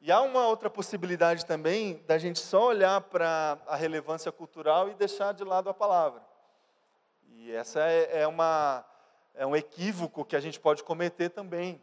[0.02, 4.96] E há uma outra possibilidade também da gente só olhar para a relevância cultural e
[4.96, 6.22] deixar de lado a palavra.
[7.26, 8.84] E essa é, é, uma,
[9.34, 11.82] é um equívoco que a gente pode cometer também,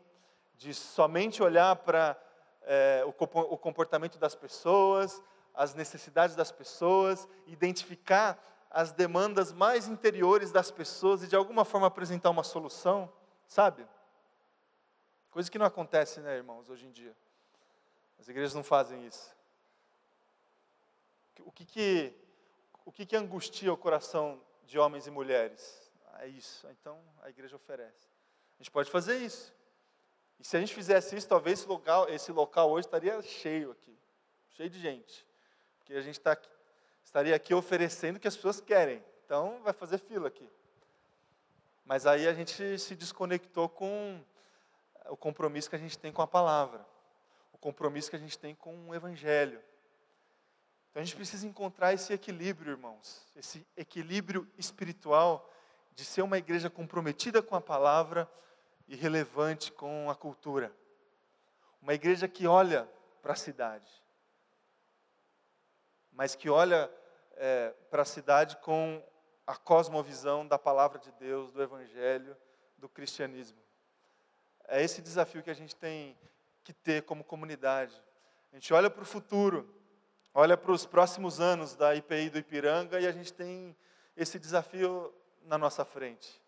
[0.57, 2.15] de somente olhar para
[2.63, 5.23] é, o, o comportamento das pessoas,
[5.55, 8.39] as necessidades das pessoas, identificar
[8.71, 13.11] as demandas mais interiores das pessoas e de alguma forma apresentar uma solução,
[13.49, 13.87] sabe?
[15.31, 17.17] Coisa que não acontece, né, irmãos, hoje em dia.
[18.19, 19.35] As igrejas não fazem isso.
[21.41, 22.13] O que que,
[22.85, 25.91] o que, que angustia o coração de homens e mulheres?
[26.19, 26.67] É isso.
[26.69, 28.09] Então a igreja oferece.
[28.59, 29.55] A gente pode fazer isso.
[30.39, 33.97] E se a gente fizesse isso, talvez esse local, esse local hoje estaria cheio aqui,
[34.51, 35.27] cheio de gente.
[35.79, 36.37] Porque a gente está
[37.05, 39.03] estaria aqui oferecendo o que as pessoas querem.
[39.25, 40.49] Então vai fazer fila aqui.
[41.85, 44.21] Mas aí a gente se desconectou com
[45.11, 46.87] o compromisso que a gente tem com a palavra
[47.61, 49.63] compromisso que a gente tem com o Evangelho.
[50.91, 55.49] Então a gente precisa encontrar esse equilíbrio, irmãos, esse equilíbrio espiritual
[55.95, 58.29] de ser uma igreja comprometida com a palavra
[58.89, 60.75] e relevante com a cultura.
[61.81, 62.91] Uma igreja que olha
[63.23, 63.91] para a cidade,
[66.11, 66.91] mas que olha
[67.35, 69.05] é, para a cidade com
[69.47, 72.37] a cosmovisão da palavra de Deus, do Evangelho,
[72.77, 73.59] do cristianismo.
[74.73, 76.17] É esse desafio que a gente tem
[76.63, 77.93] que ter como comunidade.
[78.53, 79.69] A gente olha para o futuro,
[80.33, 83.77] olha para os próximos anos da IPI do Ipiranga e a gente tem
[84.17, 86.41] esse desafio na nossa frente,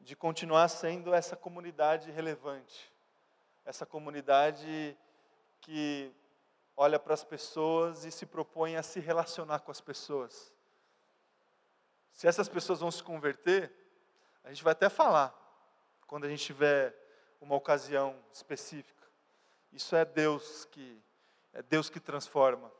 [0.00, 2.90] de continuar sendo essa comunidade relevante,
[3.66, 4.96] essa comunidade
[5.60, 6.10] que
[6.74, 10.54] olha para as pessoas e se propõe a se relacionar com as pessoas.
[12.14, 13.70] Se essas pessoas vão se converter,
[14.42, 15.38] a gente vai até falar,
[16.06, 17.01] quando a gente tiver
[17.42, 19.02] uma ocasião específica.
[19.72, 21.02] Isso é Deus que
[21.52, 22.72] é Deus que transforma.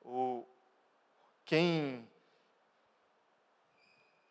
[0.00, 0.46] O
[1.44, 2.08] quem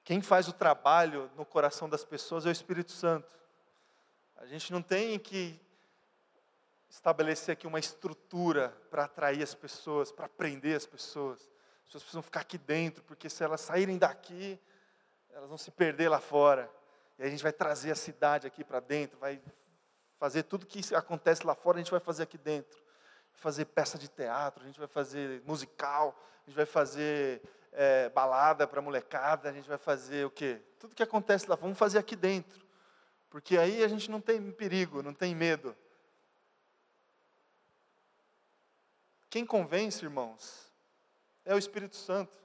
[0.03, 3.29] quem faz o trabalho no coração das pessoas é o Espírito Santo.
[4.37, 5.59] A gente não tem que
[6.89, 11.39] estabelecer aqui uma estrutura para atrair as pessoas, para prender as pessoas.
[11.41, 14.59] As pessoas precisam ficar aqui dentro, porque se elas saírem daqui,
[15.29, 16.69] elas vão se perder lá fora.
[17.21, 19.39] E a gente vai trazer a cidade aqui para dentro, vai
[20.17, 22.81] fazer tudo que acontece lá fora, a gente vai fazer aqui dentro.
[23.33, 27.39] Fazer peça de teatro, a gente vai fazer musical, a gente vai fazer
[27.71, 30.59] é, balada para molecada, a gente vai fazer o quê?
[30.79, 32.65] Tudo que acontece lá, vamos fazer aqui dentro.
[33.29, 35.77] Porque aí a gente não tem perigo, não tem medo.
[39.29, 40.73] quem convence, irmãos,
[41.45, 42.35] é o Espírito Santo.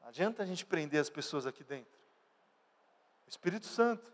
[0.00, 1.97] Não adianta a gente prender as pessoas aqui dentro.
[3.28, 4.10] O Espírito Santo.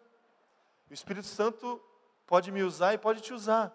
[0.90, 1.80] O Espírito Santo
[2.26, 3.72] pode me usar e pode te usar.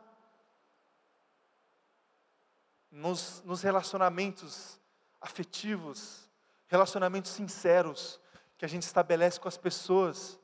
[2.91, 4.77] Nos, nos relacionamentos
[5.21, 6.29] afetivos,
[6.67, 8.19] relacionamentos sinceros
[8.57, 10.37] que a gente estabelece com as pessoas,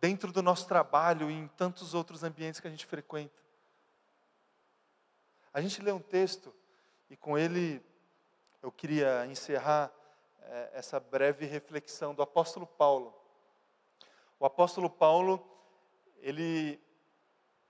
[0.00, 3.42] dentro do nosso trabalho e em tantos outros ambientes que a gente frequenta.
[5.52, 6.54] A gente lê um texto
[7.10, 7.84] e com ele
[8.62, 9.92] eu queria encerrar
[10.40, 13.23] é, essa breve reflexão do apóstolo Paulo.
[14.38, 15.44] O apóstolo Paulo,
[16.18, 16.80] ele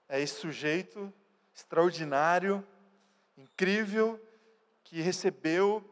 [0.09, 1.13] é esse sujeito
[1.55, 2.67] extraordinário,
[3.37, 4.21] incrível,
[4.83, 5.83] que recebeu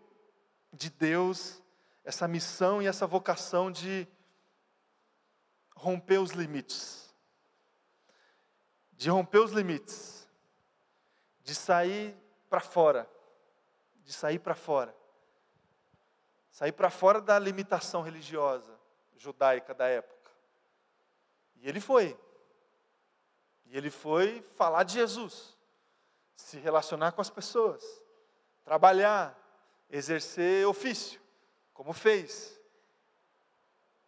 [0.72, 1.62] de Deus
[2.04, 4.06] essa missão e essa vocação de
[5.74, 7.14] romper os limites.
[8.92, 10.28] De romper os limites.
[11.42, 12.16] De sair
[12.48, 13.08] para fora.
[14.04, 14.94] De sair para fora.
[16.50, 18.78] Sair para fora da limitação religiosa
[19.16, 20.21] judaica da época.
[21.62, 22.18] E ele foi.
[23.66, 25.56] E ele foi falar de Jesus,
[26.36, 28.02] se relacionar com as pessoas,
[28.64, 29.38] trabalhar,
[29.88, 31.20] exercer ofício,
[31.72, 32.60] como fez.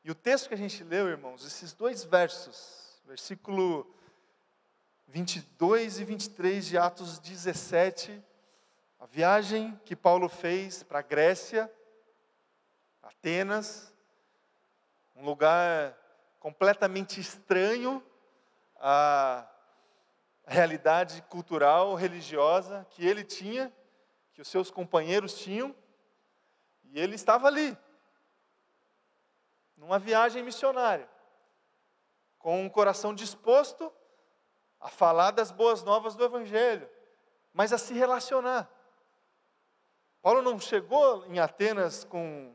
[0.03, 3.87] E o texto que a gente leu, irmãos, esses dois versos, versículo
[5.07, 8.23] 22 e 23 de Atos 17,
[8.99, 11.73] a viagem que Paulo fez para a Grécia,
[13.03, 13.95] Atenas,
[15.15, 15.97] um lugar
[16.45, 18.05] completamente estranho
[18.77, 19.49] à
[20.47, 23.73] realidade cultural, religiosa que ele tinha,
[24.35, 25.75] que os seus companheiros tinham,
[26.83, 27.75] e ele estava ali,
[29.75, 31.09] numa viagem missionária,
[32.39, 33.91] com um coração disposto
[34.79, 36.87] a falar das boas novas do Evangelho,
[37.55, 38.71] mas a se relacionar.
[40.21, 42.55] Paulo não chegou em Atenas com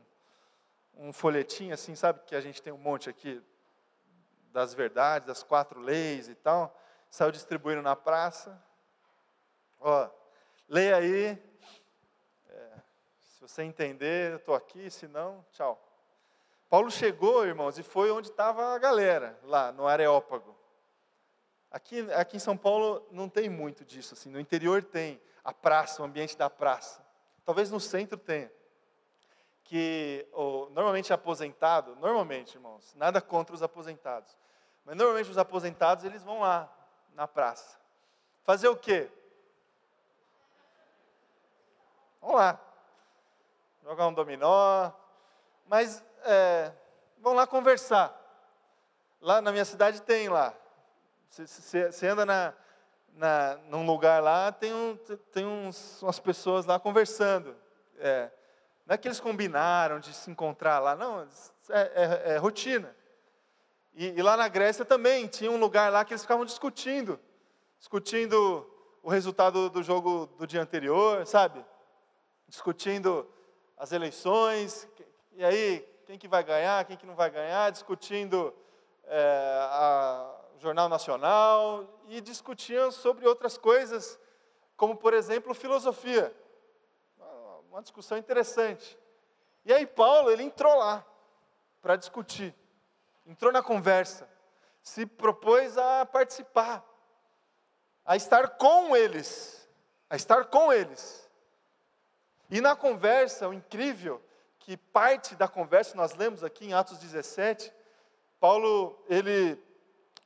[0.94, 3.42] um folhetim assim, sabe que a gente tem um monte aqui
[4.52, 6.76] das verdades, das quatro leis e tal,
[7.10, 8.62] saiu distribuindo na praça.
[9.80, 10.08] Ó,
[10.68, 11.42] leia aí.
[12.48, 12.72] É,
[13.18, 15.86] se você entender, eu estou aqui, se não, tchau.
[16.68, 20.56] Paulo chegou, irmãos, e foi onde estava a galera, lá no Areópago.
[21.70, 24.30] Aqui, aqui em São Paulo não tem muito disso, assim.
[24.30, 27.04] no interior tem a praça, o ambiente da praça.
[27.44, 28.52] Talvez no centro tenha.
[29.70, 30.26] Que
[30.72, 34.36] normalmente aposentado, normalmente, irmãos, nada contra os aposentados,
[34.84, 36.68] mas normalmente os aposentados eles vão lá
[37.14, 37.78] na praça.
[38.42, 39.08] Fazer o quê?
[42.20, 42.60] Vamos lá.
[43.84, 44.90] Jogar um dominó.
[45.68, 46.72] Mas é,
[47.18, 48.12] vão lá conversar.
[49.20, 50.52] Lá na minha cidade tem lá.
[51.28, 52.52] Você anda na,
[53.12, 54.96] na, num lugar lá, tem, um,
[55.30, 57.56] tem uns, umas pessoas lá conversando.
[57.98, 58.32] É,
[58.90, 62.92] não é que eles combinaram de se encontrar lá, não, é, é, é rotina.
[63.94, 67.16] E, e, lá na Grécia também tinha um lugar lá que eles ficavam discutindo,
[67.78, 68.68] discutindo
[69.00, 71.64] o resultado do jogo do dia anterior, sabe?
[72.48, 73.32] Discutindo
[73.76, 74.88] as eleições,
[75.34, 78.52] e aí quem que vai ganhar, quem que não vai ganhar, discutindo
[79.04, 84.18] é, a, o Jornal Nacional e discutiam sobre outras coisas,
[84.76, 86.34] como por exemplo filosofia.
[87.70, 88.98] Uma discussão interessante.
[89.64, 91.06] E aí Paulo, ele entrou lá
[91.80, 92.52] para discutir,
[93.24, 94.28] entrou na conversa,
[94.82, 96.84] se propôs a participar,
[98.04, 99.68] a estar com eles,
[100.10, 101.30] a estar com eles.
[102.50, 104.20] E na conversa, o incrível
[104.58, 107.72] que parte da conversa nós lemos aqui em Atos 17,
[108.40, 109.56] Paulo, ele,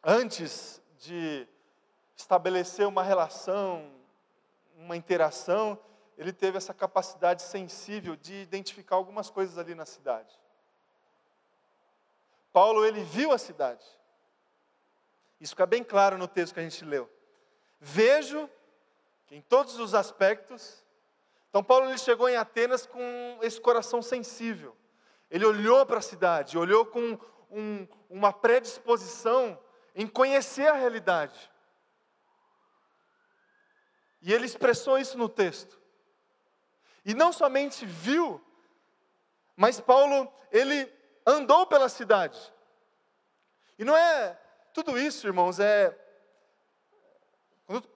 [0.03, 1.47] antes de
[2.17, 3.93] estabelecer uma relação,
[4.79, 5.79] uma interação,
[6.17, 10.39] ele teve essa capacidade sensível de identificar algumas coisas ali na cidade.
[12.53, 13.85] Paulo, ele viu a cidade.
[15.41, 17.11] Isso fica bem claro no texto que a gente leu.
[17.81, 18.49] Vejo
[19.27, 20.85] que em todos os aspectos
[21.55, 24.77] então Paulo ele chegou em Atenas com esse coração sensível.
[25.31, 27.17] Ele olhou para a cidade, olhou com
[27.49, 29.57] um, uma predisposição
[29.95, 31.49] em conhecer a realidade.
[34.21, 35.81] E ele expressou isso no texto.
[37.05, 38.41] E não somente viu,
[39.57, 40.91] mas Paulo, ele
[41.27, 42.39] andou pela cidade.
[43.79, 44.39] E não é
[44.73, 45.97] tudo isso, irmãos, é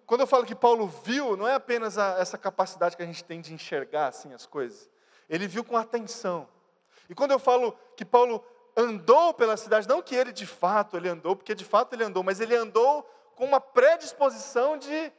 [0.07, 3.23] quando, eu falo que Paulo viu, não é apenas a, essa capacidade que a gente
[3.23, 4.89] tem de enxergar assim as coisas.
[5.29, 6.49] Ele viu com atenção.
[7.07, 8.43] E quando eu falo que Paulo
[8.75, 12.23] andou pela cidade, não que ele de fato ele andou, porque de fato ele andou,
[12.23, 13.03] mas ele andou
[13.35, 15.13] com uma predisposição de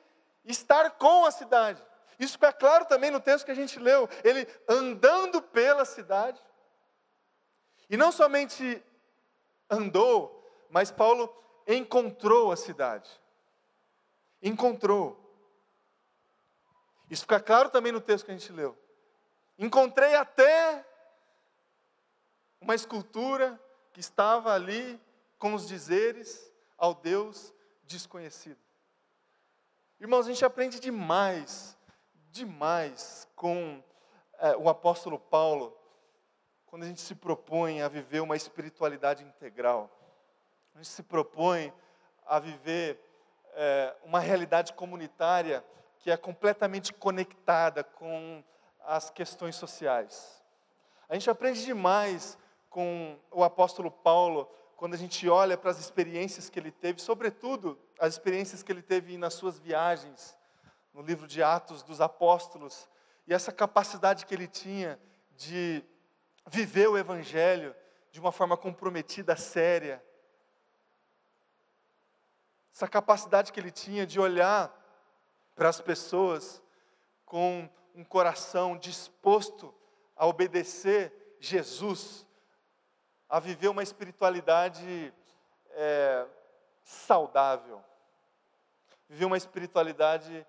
[0.44, 1.82] estar com a cidade.
[2.20, 4.10] Isso fica claro também no texto que a gente leu.
[4.24, 6.40] Ele andando pela cidade.
[7.90, 8.84] E não somente
[9.70, 11.34] andou, mas Paulo
[11.66, 13.10] encontrou a cidade.
[14.42, 15.18] Encontrou.
[17.10, 18.78] Isso fica claro também no texto que a gente leu.
[19.58, 20.86] Encontrei até
[22.62, 23.60] uma escultura
[23.94, 25.00] que estava ali
[25.38, 27.54] com os dizeres ao Deus
[27.84, 28.60] desconhecido.
[30.00, 31.78] Irmãos, a gente aprende demais,
[32.32, 33.82] demais com
[34.40, 35.76] é, o apóstolo Paulo,
[36.66, 39.90] quando a gente se propõe a viver uma espiritualidade integral.
[40.76, 41.74] A gente se propõe
[42.26, 43.00] a viver
[43.54, 45.66] é, uma realidade comunitária
[45.98, 48.44] que é completamente conectada com
[48.82, 50.42] as questões sociais.
[51.10, 52.38] A gente aprende demais
[52.70, 57.78] com o apóstolo Paulo quando a gente olha para as experiências que ele teve, sobretudo
[58.00, 60.38] as experiências que ele teve nas suas viagens,
[61.00, 62.90] no livro de Atos dos Apóstolos,
[63.26, 65.00] e essa capacidade que ele tinha
[65.38, 65.82] de
[66.46, 67.74] viver o Evangelho
[68.12, 70.04] de uma forma comprometida, séria,
[72.74, 74.76] essa capacidade que ele tinha de olhar
[75.56, 76.62] para as pessoas
[77.26, 79.74] com um coração disposto
[80.18, 82.28] a obedecer Jesus,
[83.30, 85.14] a viver uma espiritualidade
[85.70, 86.28] é,
[86.84, 87.82] saudável,
[89.08, 90.46] viver uma espiritualidade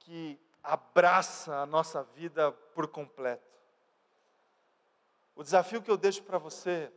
[0.00, 3.58] que abraça a nossa vida por completo.
[5.34, 6.92] O desafio que eu deixo para você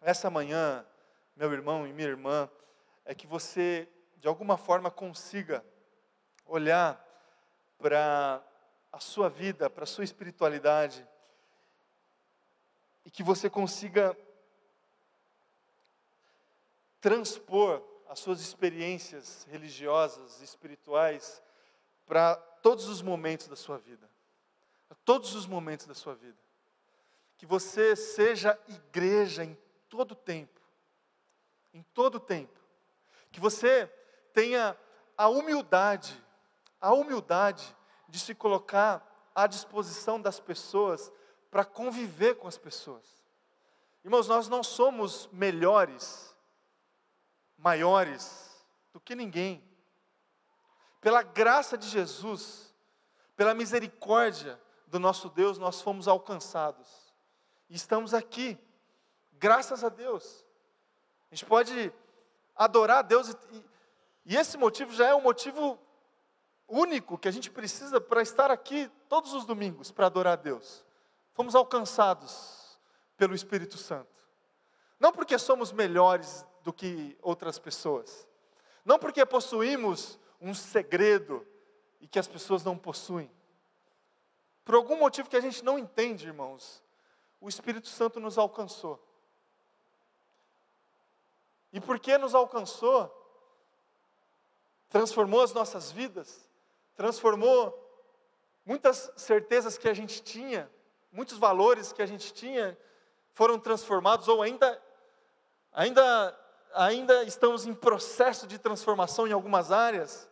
[0.00, 0.86] essa manhã,
[1.34, 2.48] meu irmão e minha irmã,
[3.04, 5.64] é que você de alguma forma consiga
[6.46, 7.04] olhar
[7.78, 8.42] para
[8.90, 11.06] a sua vida, para a sua espiritualidade,
[13.04, 14.16] e que você consiga
[17.00, 21.42] transpor as suas experiências religiosas, espirituais,
[22.06, 24.08] para todos os momentos da sua vida.
[25.04, 26.38] Todos os momentos da sua vida.
[27.36, 29.56] Que você seja igreja em
[29.88, 30.60] todo tempo.
[31.72, 32.58] Em todo tempo.
[33.30, 33.86] Que você
[34.32, 34.76] tenha
[35.16, 36.22] a humildade,
[36.80, 37.76] a humildade
[38.08, 41.12] de se colocar à disposição das pessoas
[41.50, 43.04] para conviver com as pessoas.
[44.04, 46.36] Irmãos, nós não somos melhores,
[47.56, 49.62] maiores do que ninguém.
[51.06, 52.74] Pela graça de Jesus,
[53.36, 57.14] pela misericórdia do nosso Deus, nós fomos alcançados.
[57.70, 58.58] E estamos aqui,
[59.34, 60.44] graças a Deus.
[61.30, 61.92] A gente pode
[62.56, 63.64] adorar a Deus e,
[64.24, 65.78] e esse motivo já é um motivo
[66.66, 70.84] único que a gente precisa para estar aqui todos os domingos para adorar a Deus.
[71.34, 72.80] Fomos alcançados
[73.16, 74.26] pelo Espírito Santo.
[74.98, 78.26] Não porque somos melhores do que outras pessoas.
[78.84, 81.46] Não porque possuímos um segredo
[82.00, 83.30] e que as pessoas não possuem.
[84.64, 86.82] Por algum motivo que a gente não entende, irmãos,
[87.40, 89.00] o Espírito Santo nos alcançou.
[91.72, 93.12] E porque nos alcançou,
[94.88, 96.48] transformou as nossas vidas,
[96.94, 97.82] transformou
[98.64, 100.70] muitas certezas que a gente tinha,
[101.12, 102.76] muitos valores que a gente tinha
[103.32, 104.82] foram transformados ou ainda
[105.72, 110.30] ainda ainda estamos em processo de transformação em algumas áreas,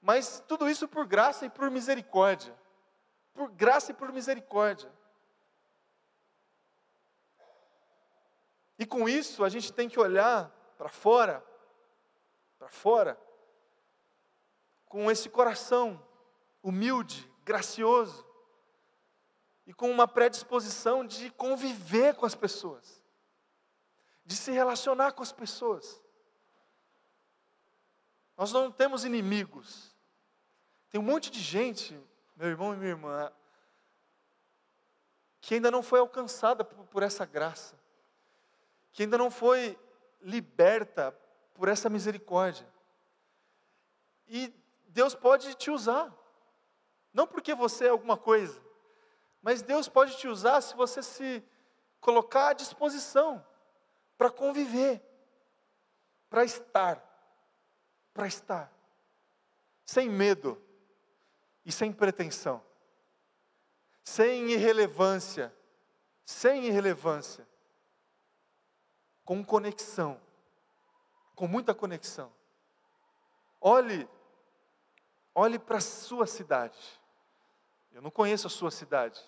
[0.00, 2.56] mas tudo isso por graça e por misericórdia.
[3.34, 4.90] Por graça e por misericórdia.
[8.78, 11.44] E com isso a gente tem que olhar para fora,
[12.58, 13.18] para fora,
[14.86, 16.02] com esse coração
[16.62, 18.26] humilde, gracioso,
[19.66, 23.02] e com uma predisposição de conviver com as pessoas,
[24.26, 26.02] de se relacionar com as pessoas.
[28.36, 29.94] Nós não temos inimigos.
[30.90, 31.98] Tem um monte de gente,
[32.34, 33.32] meu irmão e minha irmã,
[35.40, 37.78] que ainda não foi alcançada por, essa graça,
[38.92, 39.78] que ainda não foi
[40.20, 41.16] liberta
[41.54, 42.66] por essa misericórdia.
[44.26, 44.52] E
[44.88, 46.12] Deus pode te usar.
[47.12, 48.60] Não porque você é alguma coisa,
[49.40, 51.42] mas Deus pode te usar se você se
[52.00, 53.42] colocar à disposição
[54.16, 55.02] para conviver,
[56.28, 57.02] para estar,
[58.12, 58.72] para estar,
[59.84, 60.62] sem medo.
[61.64, 62.62] E sem pretensão,
[64.04, 65.52] sem irrelevância,
[66.24, 67.44] sem irrelevância,
[69.24, 70.20] com conexão,
[71.34, 72.32] com muita conexão.
[73.60, 74.08] Olhe.
[75.34, 76.78] Olhe para a sua cidade.
[77.90, 79.20] Eu não conheço a sua cidade.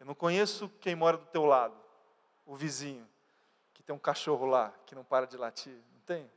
[0.00, 1.76] Eu não conheço quem mora do teu lado,
[2.44, 3.08] o vizinho,
[3.88, 5.72] tem um cachorro lá, que não para de latir.
[5.94, 6.30] Não tem?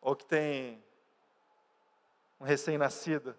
[0.00, 0.82] Ou que tem
[2.40, 3.36] um recém-nascido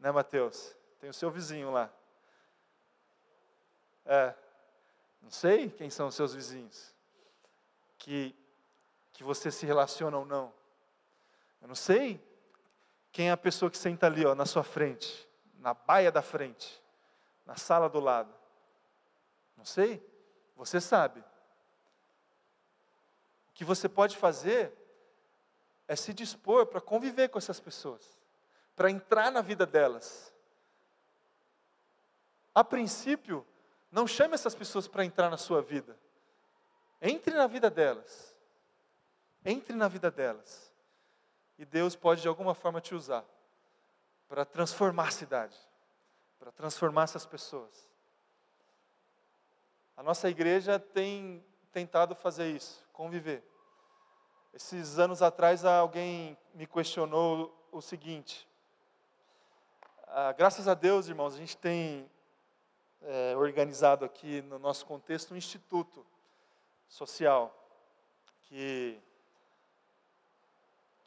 [0.00, 0.76] Né, Mateus?
[0.98, 1.88] Tem o seu vizinho lá.
[4.04, 4.34] É.
[5.20, 6.92] Não sei quem são os seus vizinhos.
[7.96, 8.34] Que,
[9.12, 10.52] que você se relaciona ou não.
[11.60, 12.20] Eu não sei
[13.12, 16.82] quem é a pessoa que senta ali, ó, na sua frente, na baia da frente,
[17.46, 18.34] na sala do lado.
[19.56, 20.04] Não sei.
[20.56, 21.22] Você sabe.
[23.54, 24.72] Que você pode fazer
[25.86, 28.18] é se dispor para conviver com essas pessoas,
[28.74, 30.32] para entrar na vida delas.
[32.54, 33.46] A princípio,
[33.90, 35.96] não chame essas pessoas para entrar na sua vida.
[37.00, 38.34] Entre na vida delas.
[39.44, 40.72] Entre na vida delas.
[41.58, 43.24] E Deus pode de alguma forma te usar
[44.32, 45.54] para transformar a cidade,
[46.38, 47.86] para transformar essas pessoas.
[49.94, 53.42] A nossa igreja tem tentado fazer isso, conviver.
[54.52, 58.48] Esses anos atrás alguém me questionou o seguinte:
[60.06, 62.10] ah, graças a Deus, irmãos, a gente tem
[63.02, 66.06] é, organizado aqui no nosso contexto um instituto
[66.86, 67.58] social
[68.42, 69.00] que,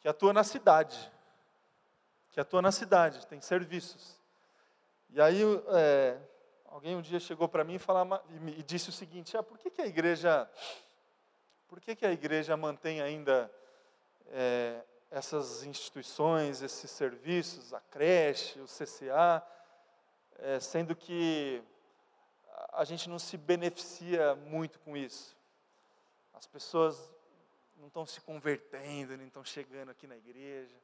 [0.01, 1.11] que atua na cidade,
[2.31, 4.19] que atua na cidade, tem serviços.
[5.11, 6.17] E aí é,
[6.65, 8.23] alguém um dia chegou para mim e, falava,
[8.57, 10.49] e, disse o seguinte: ah, por que, que a igreja,
[11.67, 13.51] por que, que a igreja mantém ainda
[14.27, 19.45] é, essas instituições, esses serviços, a creche, o CCA,
[20.39, 21.63] é, sendo que
[22.73, 25.35] a gente não se beneficia muito com isso.
[26.33, 27.11] As pessoas
[27.77, 30.75] não estão se convertendo, nem estão chegando aqui na igreja.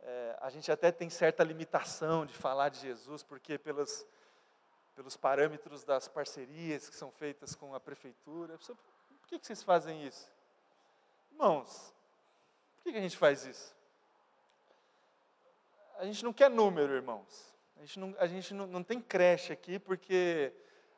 [0.00, 4.06] É, a gente até tem certa limitação de falar de Jesus, porque pelos,
[4.94, 8.56] pelos parâmetros das parcerias que são feitas com a prefeitura.
[8.58, 8.64] Por
[9.32, 10.30] que, que vocês fazem isso?
[11.30, 11.94] Irmãos,
[12.76, 13.74] por que, que a gente faz isso?
[15.98, 17.54] A gente não quer número, irmãos.
[17.76, 20.52] A gente não, a gente não, não tem creche aqui porque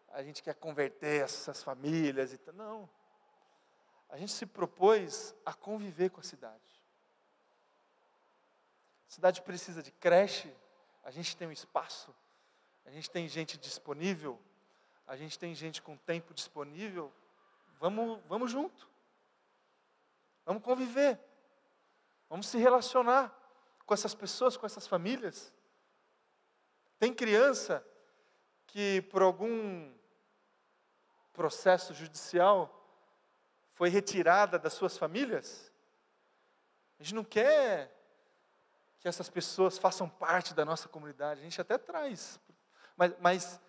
[0.09, 2.55] a gente quer converter essas famílias e tal.
[2.55, 2.91] Não.
[4.09, 6.82] A gente se propôs a conviver com a cidade.
[9.09, 10.53] A cidade precisa de creche,
[11.05, 12.12] a gente tem um espaço,
[12.85, 14.41] a gente tem gente disponível,
[15.07, 17.12] a gente tem gente com tempo disponível.
[17.85, 18.89] Vamos, vamos junto.
[20.47, 21.20] Vamos conviver.
[22.30, 23.30] Vamos se relacionar
[23.85, 25.53] com essas pessoas, com essas famílias.
[26.99, 27.87] Tem criança
[28.66, 29.93] que por algum
[31.35, 32.89] processo judicial
[33.74, 35.70] foi retirada das suas famílias?
[36.99, 37.95] A gente não quer
[38.99, 42.41] que essas pessoas façam parte da nossa comunidade, a gente até traz,
[42.97, 43.61] mas, mas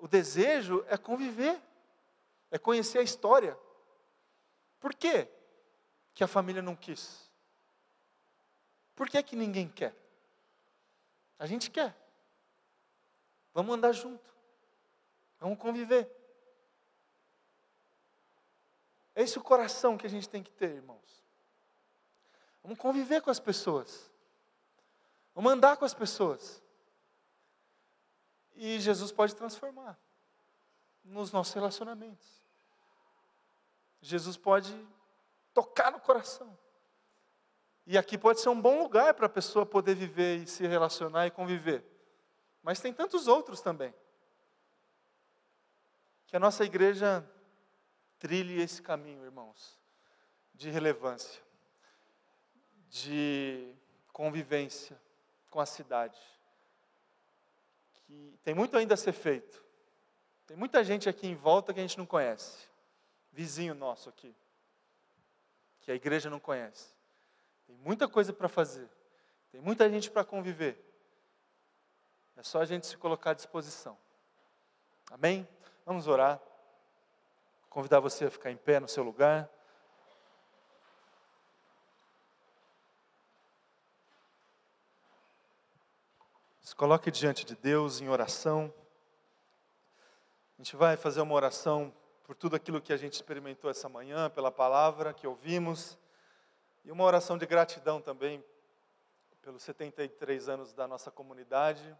[0.00, 1.58] o desejo é conviver,
[2.52, 3.58] é conhecer a história.
[4.78, 5.26] Por quê
[6.14, 7.28] que a família não quis?
[8.94, 9.96] Por que, que ninguém quer?
[11.38, 11.96] A gente quer.
[13.54, 14.30] Vamos andar junto.
[15.40, 16.08] Vamos conviver.
[19.14, 21.22] É esse o coração que a gente tem que ter, irmãos.
[22.62, 24.10] Vamos conviver com as pessoas.
[25.34, 26.62] Vamos andar com as pessoas.
[28.54, 29.98] E Jesus pode transformar
[31.02, 32.41] nos nossos relacionamentos.
[34.02, 34.76] Jesus pode
[35.54, 36.58] tocar no coração.
[37.86, 41.26] E aqui pode ser um bom lugar para a pessoa poder viver e se relacionar
[41.26, 41.84] e conviver.
[42.62, 43.94] Mas tem tantos outros também.
[46.26, 47.26] Que a nossa igreja
[48.22, 49.76] Trilhe esse caminho, irmãos,
[50.54, 51.42] de relevância,
[52.88, 53.74] de
[54.12, 54.96] convivência
[55.50, 56.20] com a cidade.
[57.94, 59.60] Que tem muito ainda a ser feito.
[60.46, 62.68] Tem muita gente aqui em volta que a gente não conhece.
[63.32, 64.36] Vizinho nosso aqui,
[65.80, 66.94] que a igreja não conhece.
[67.66, 68.88] Tem muita coisa para fazer.
[69.50, 70.78] Tem muita gente para conviver.
[72.36, 73.96] É só a gente se colocar à disposição.
[75.10, 75.48] Amém?
[75.84, 76.40] Vamos orar
[77.72, 79.48] convidar você a ficar em pé no seu lugar.
[86.60, 88.72] Se coloque diante de Deus em oração.
[90.58, 94.30] A gente vai fazer uma oração por tudo aquilo que a gente experimentou essa manhã,
[94.30, 95.98] pela palavra que ouvimos,
[96.84, 98.44] e uma oração de gratidão também
[99.42, 101.96] pelos 73 anos da nossa comunidade,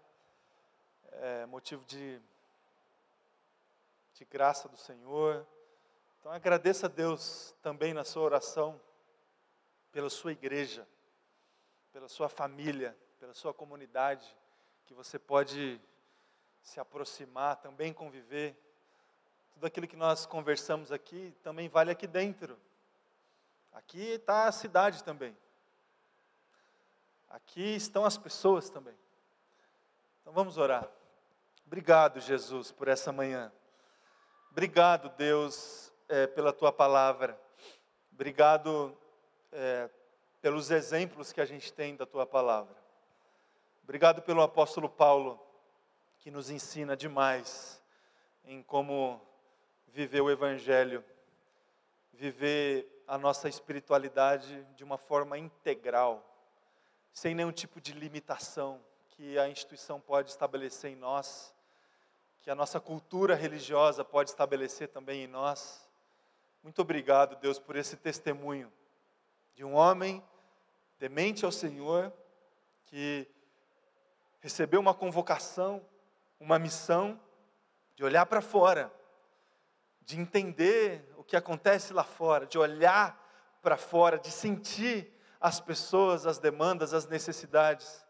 [1.10, 2.20] é, motivo de,
[4.14, 5.46] de graça do Senhor.
[6.20, 8.80] Então agradeça a Deus também na sua oração,
[9.90, 10.86] pela sua igreja,
[11.92, 14.36] pela sua família, pela sua comunidade,
[14.86, 15.80] que você pode
[16.62, 18.56] se aproximar, também conviver.
[19.62, 22.58] Tudo aquilo que nós conversamos aqui também vale aqui dentro.
[23.72, 25.36] Aqui está a cidade também.
[27.28, 28.98] Aqui estão as pessoas também.
[30.20, 30.90] Então vamos orar.
[31.64, 33.52] Obrigado, Jesus, por essa manhã.
[34.50, 37.40] Obrigado, Deus, é, pela tua palavra.
[38.12, 38.98] Obrigado
[39.52, 39.88] é,
[40.40, 42.74] pelos exemplos que a gente tem da tua palavra.
[43.84, 45.40] Obrigado pelo apóstolo Paulo,
[46.18, 47.80] que nos ensina demais
[48.44, 49.22] em como
[49.92, 51.04] viver o Evangelho,
[52.12, 56.28] viver a nossa espiritualidade de uma forma integral,
[57.12, 58.80] sem nenhum tipo de limitação
[59.10, 61.54] que a instituição pode estabelecer em nós
[62.42, 65.88] que a nossa cultura religiosa pode estabelecer também em nós.
[66.60, 68.70] Muito obrigado, Deus, por esse testemunho
[69.54, 70.22] de um homem
[70.98, 72.12] temente ao Senhor,
[72.86, 73.28] que
[74.40, 75.84] recebeu uma convocação,
[76.40, 77.20] uma missão
[77.94, 78.92] de olhar para fora,
[80.04, 83.18] de entender o que acontece lá fora, de olhar
[83.60, 88.04] para fora, de sentir as pessoas, as demandas, as necessidades.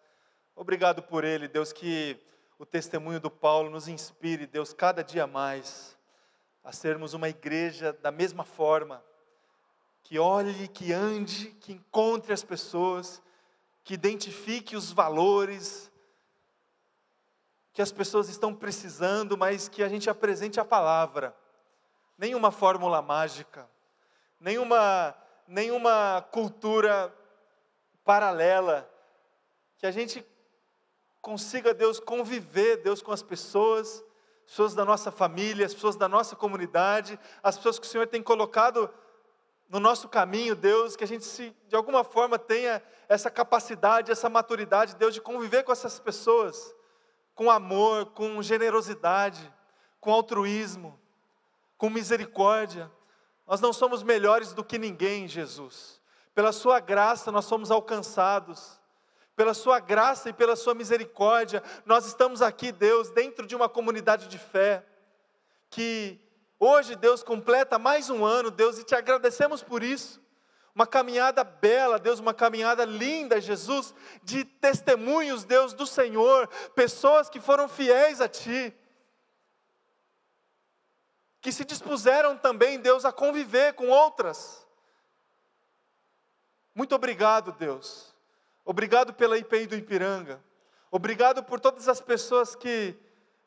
[0.55, 2.19] Obrigado por ele, Deus, que
[2.59, 5.99] o testemunho do Paulo nos inspire, Deus, cada dia mais
[6.63, 9.03] a sermos uma igreja da mesma forma,
[10.03, 13.23] que olhe, que ande, que encontre as pessoas,
[13.83, 15.91] que identifique os valores
[17.73, 21.35] que as pessoas estão precisando, mas que a gente apresente a palavra.
[22.17, 23.69] Nenhuma fórmula mágica,
[24.39, 25.15] nenhuma,
[25.47, 27.13] nenhuma cultura
[28.05, 28.89] paralela,
[29.79, 30.25] que a gente
[31.21, 34.05] consiga, Deus, conviver, Deus, com as pessoas,
[34.45, 38.23] pessoas da nossa família, as pessoas da nossa comunidade, as pessoas que o Senhor tem
[38.23, 38.93] colocado
[39.69, 44.29] no nosso caminho, Deus, que a gente se, de alguma forma tenha essa capacidade, essa
[44.29, 46.75] maturidade, Deus, de conviver com essas pessoas,
[47.35, 49.53] com amor, com generosidade,
[49.99, 51.01] com altruísmo,
[51.83, 52.89] com misericórdia.
[53.45, 56.01] Nós não somos melhores do que ninguém, Jesus.
[56.33, 58.81] Pela Sua graça nós somos alcançados
[59.35, 64.29] pela Sua graça e pela Sua misericórdia, nós estamos aqui, Deus, dentro de uma comunidade
[64.29, 64.87] de fé,
[65.71, 66.21] que
[66.61, 70.23] hoje, Deus, completa mais um ano, Deus, e te agradecemos por isso.
[70.75, 77.41] Uma caminhada bela, Deus, uma caminhada linda, Jesus, de testemunhos, Deus, do Senhor, pessoas que
[77.41, 78.73] foram fiéis a Ti,
[81.43, 84.67] que se dispuseram também, Deus, a conviver com outras.
[86.75, 88.13] Muito obrigado, Deus
[88.65, 90.41] Obrigado pela IPI do Ipiranga.
[90.91, 92.97] Obrigado por todas as pessoas que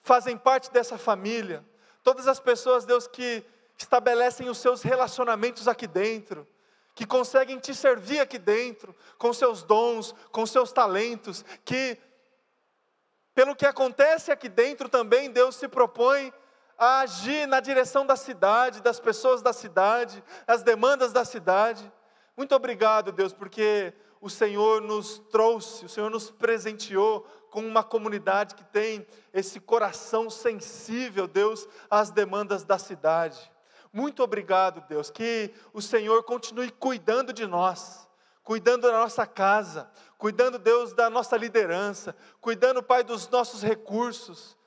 [0.02, 1.64] fazem parte dessa família.
[2.04, 3.44] Todas as pessoas, Deus, que
[3.78, 6.46] estabelecem os seus relacionamentos aqui dentro,
[6.94, 11.98] que conseguem te servir aqui dentro, com seus dons, com seus talentos, que,
[13.34, 16.34] pelo que acontece aqui dentro também, Deus se propõe
[16.78, 21.92] a agir na direção da cidade, das pessoas da cidade, as demandas da cidade.
[22.36, 28.56] Muito obrigado, Deus, porque o Senhor nos trouxe, o Senhor nos presenteou com uma comunidade
[28.56, 33.52] que tem esse coração sensível, Deus, às demandas da cidade.
[33.94, 38.10] Muito obrigado, Deus, que o Senhor continue cuidando de nós,
[38.44, 44.58] cuidando da nossa casa, cuidando, Deus, da nossa liderança, cuidando, Pai, dos nossos recursos,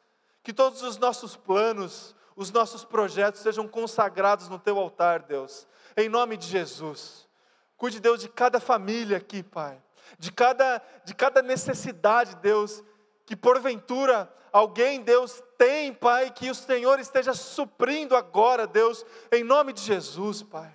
[0.49, 6.09] que todos os nossos planos, os nossos projetos sejam consagrados no teu altar, Deus, em
[6.09, 7.28] nome de Jesus.
[7.76, 9.78] Cuide, Deus, de cada família aqui, Pai.
[10.18, 12.82] De cada, de cada necessidade, Deus,
[13.26, 19.74] que porventura alguém, Deus, tem, Pai, que o Senhor esteja suprindo agora, Deus, em nome
[19.74, 20.72] de Jesus, Pai.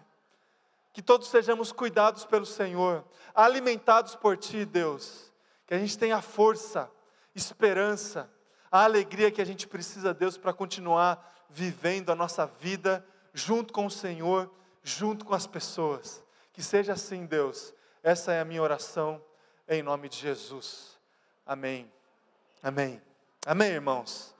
[0.93, 3.03] Que todos sejamos cuidados pelo Senhor,
[3.33, 5.33] alimentados por Ti, Deus.
[5.65, 6.91] Que a gente tenha força,
[7.33, 8.31] esperança,
[8.73, 13.85] a alegria que a gente precisa, Deus, para continuar vivendo a nossa vida junto com
[13.85, 14.51] o Senhor,
[14.81, 16.23] junto com as pessoas.
[16.51, 17.71] Que seja assim, Deus.
[18.01, 19.23] Essa é a minha oração
[19.69, 20.97] em nome de Jesus.
[21.45, 21.87] Amém.
[22.63, 22.99] Amém.
[23.45, 24.33] Amém, irmãos.